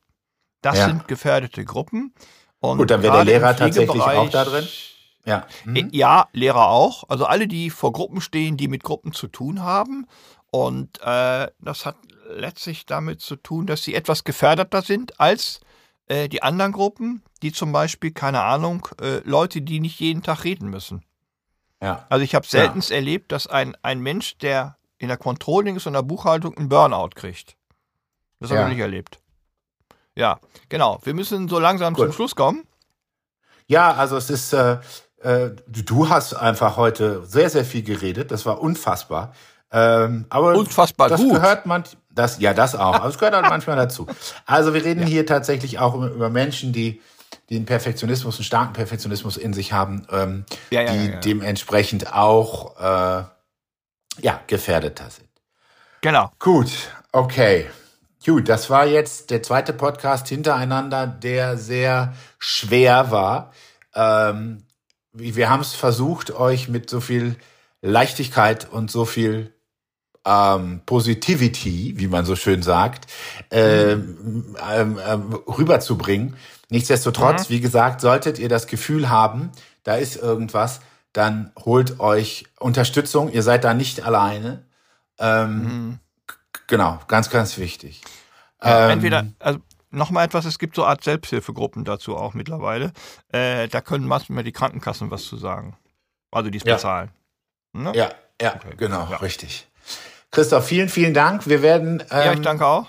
[0.61, 2.13] Das sind gefährdete Gruppen.
[2.59, 4.65] Und Gut, dann wäre der Lehrer tatsächlich auch da drin.
[5.25, 5.45] Ja.
[5.65, 5.89] Mhm.
[5.91, 7.03] ja, Lehrer auch.
[7.09, 10.07] Also alle, die vor Gruppen stehen, die mit Gruppen zu tun haben.
[10.49, 11.95] Und äh, das hat
[12.29, 15.59] letztlich damit zu tun, dass sie etwas gefährdeter sind als
[16.07, 20.43] äh, die anderen Gruppen, die zum Beispiel, keine Ahnung, äh, Leute, die nicht jeden Tag
[20.43, 21.03] reden müssen.
[21.81, 22.05] Ja.
[22.09, 22.95] Also ich habe selten ja.
[22.95, 27.09] erlebt, dass ein, ein Mensch, der in der Controlling ist und der Buchhaltung, einen Burnout
[27.15, 27.55] kriegt.
[28.39, 28.67] Das habe ja.
[28.67, 29.19] ich nicht erlebt.
[30.15, 30.99] Ja, genau.
[31.03, 32.05] Wir müssen so langsam Gut.
[32.05, 32.67] zum Schluss kommen.
[33.67, 34.79] Ja, also es ist, äh,
[35.23, 38.31] äh, du hast einfach heute sehr, sehr viel geredet.
[38.31, 39.33] Das war unfassbar.
[39.71, 41.33] Ähm, aber unfassbar das gut.
[41.33, 42.95] gehört man, das, ja, das auch.
[42.95, 44.07] Aber es gehört halt manchmal dazu.
[44.45, 45.07] Also wir reden ja.
[45.07, 47.01] hier tatsächlich auch über, Menschen, die,
[47.49, 53.23] einen Perfektionismus, einen starken Perfektionismus in sich haben, ähm, ja, ja, die dementsprechend auch äh,
[54.21, 55.29] ja gefährdeter sind.
[56.01, 56.31] Genau.
[56.39, 56.71] Gut,
[57.11, 57.67] okay.
[58.25, 63.51] Gut, das war jetzt der zweite Podcast hintereinander, der sehr schwer war.
[63.95, 64.63] Ähm,
[65.13, 67.35] wir haben es versucht, euch mit so viel
[67.81, 69.53] Leichtigkeit und so viel
[70.25, 73.11] ähm, Positivity, wie man so schön sagt,
[73.49, 76.35] ähm, ähm, ähm, rüberzubringen.
[76.69, 77.53] Nichtsdestotrotz, mhm.
[77.53, 79.51] wie gesagt, solltet ihr das Gefühl haben,
[79.83, 80.81] da ist irgendwas,
[81.11, 83.31] dann holt euch Unterstützung.
[83.31, 84.63] Ihr seid da nicht alleine.
[85.19, 85.99] Ähm, mhm.
[86.67, 88.01] Genau, ganz, ganz wichtig.
[88.63, 89.59] Ja, ähm, entweder, also
[89.91, 92.91] nochmal etwas, es gibt so Art Selbsthilfegruppen dazu auch mittlerweile.
[93.31, 95.77] Äh, da können manchmal die Krankenkassen was zu sagen.
[96.31, 96.75] Also die es ja.
[96.75, 97.11] bezahlen.
[97.73, 97.91] Ne?
[97.95, 98.11] Ja,
[98.41, 98.75] ja, okay.
[98.77, 99.17] genau, ja.
[99.17, 99.67] richtig.
[100.31, 101.47] Christoph, vielen, vielen Dank.
[101.47, 102.87] Wir werden ähm, ja, ich ähm, danke auch.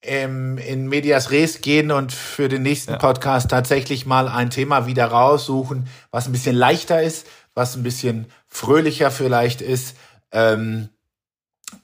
[0.00, 2.98] Im, in Medias Res gehen und für den nächsten ja.
[2.98, 8.26] Podcast tatsächlich mal ein Thema wieder raussuchen, was ein bisschen leichter ist, was ein bisschen
[8.48, 9.96] fröhlicher vielleicht ist.
[10.32, 10.88] Ähm,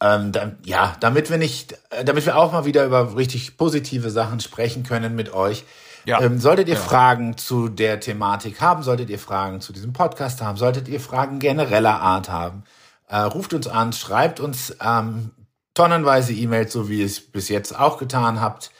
[0.00, 4.10] ähm, da, ja, damit wir nicht, äh, damit wir auch mal wieder über richtig positive
[4.10, 5.64] Sachen sprechen können mit euch.
[6.04, 6.20] Ja.
[6.20, 6.80] Ähm, solltet ihr ja.
[6.80, 11.38] Fragen zu der Thematik haben, solltet ihr Fragen zu diesem Podcast haben, solltet ihr Fragen
[11.38, 12.64] genereller Art haben,
[13.08, 15.32] äh, ruft uns an, schreibt uns ähm,
[15.74, 18.70] tonnenweise E-Mails, so wie ihr es bis jetzt auch getan habt.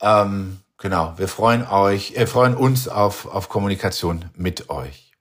[0.00, 5.12] Ähm, genau, wir freuen euch, äh, freuen uns auf, auf Kommunikation mit euch.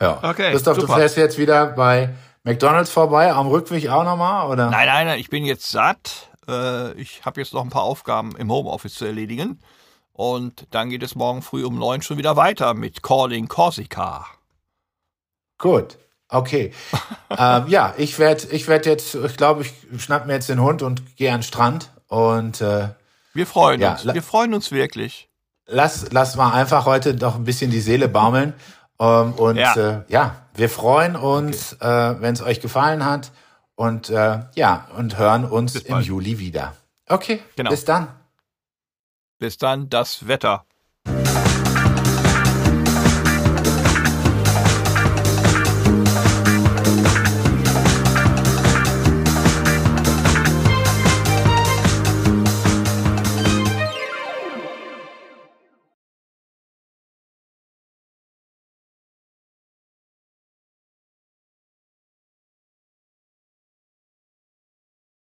[0.00, 0.18] Ja.
[0.22, 0.50] Okay.
[0.50, 0.94] Christoph, super.
[0.94, 2.10] du fährst jetzt wieder bei
[2.46, 4.70] McDonalds vorbei, am Rückweg auch nochmal, oder?
[4.70, 6.30] Nein, nein, nein, ich bin jetzt satt.
[6.46, 9.58] Äh, ich habe jetzt noch ein paar Aufgaben im Homeoffice zu erledigen.
[10.12, 14.26] Und dann geht es morgen früh um neun schon wieder weiter mit Calling Corsica.
[15.58, 15.98] Gut.
[16.28, 16.72] Okay.
[17.36, 20.82] ähm, ja, ich werde ich werd jetzt, ich glaube, ich schnapp mir jetzt den Hund
[20.82, 22.90] und gehe an den Strand und äh,
[23.34, 24.04] wir freuen ja, uns.
[24.04, 25.28] Wir freuen uns wirklich.
[25.66, 28.54] Lass, lass mal einfach heute doch ein bisschen die Seele baumeln.
[28.98, 29.74] Ähm, und ja.
[29.74, 32.12] Äh, ja, wir freuen uns, okay.
[32.12, 33.32] äh, wenn es euch gefallen hat.
[33.74, 36.74] Und äh, ja, und hören uns im Juli wieder.
[37.08, 37.70] Okay, genau.
[37.70, 38.08] bis dann.
[39.38, 40.64] Bis dann, das Wetter.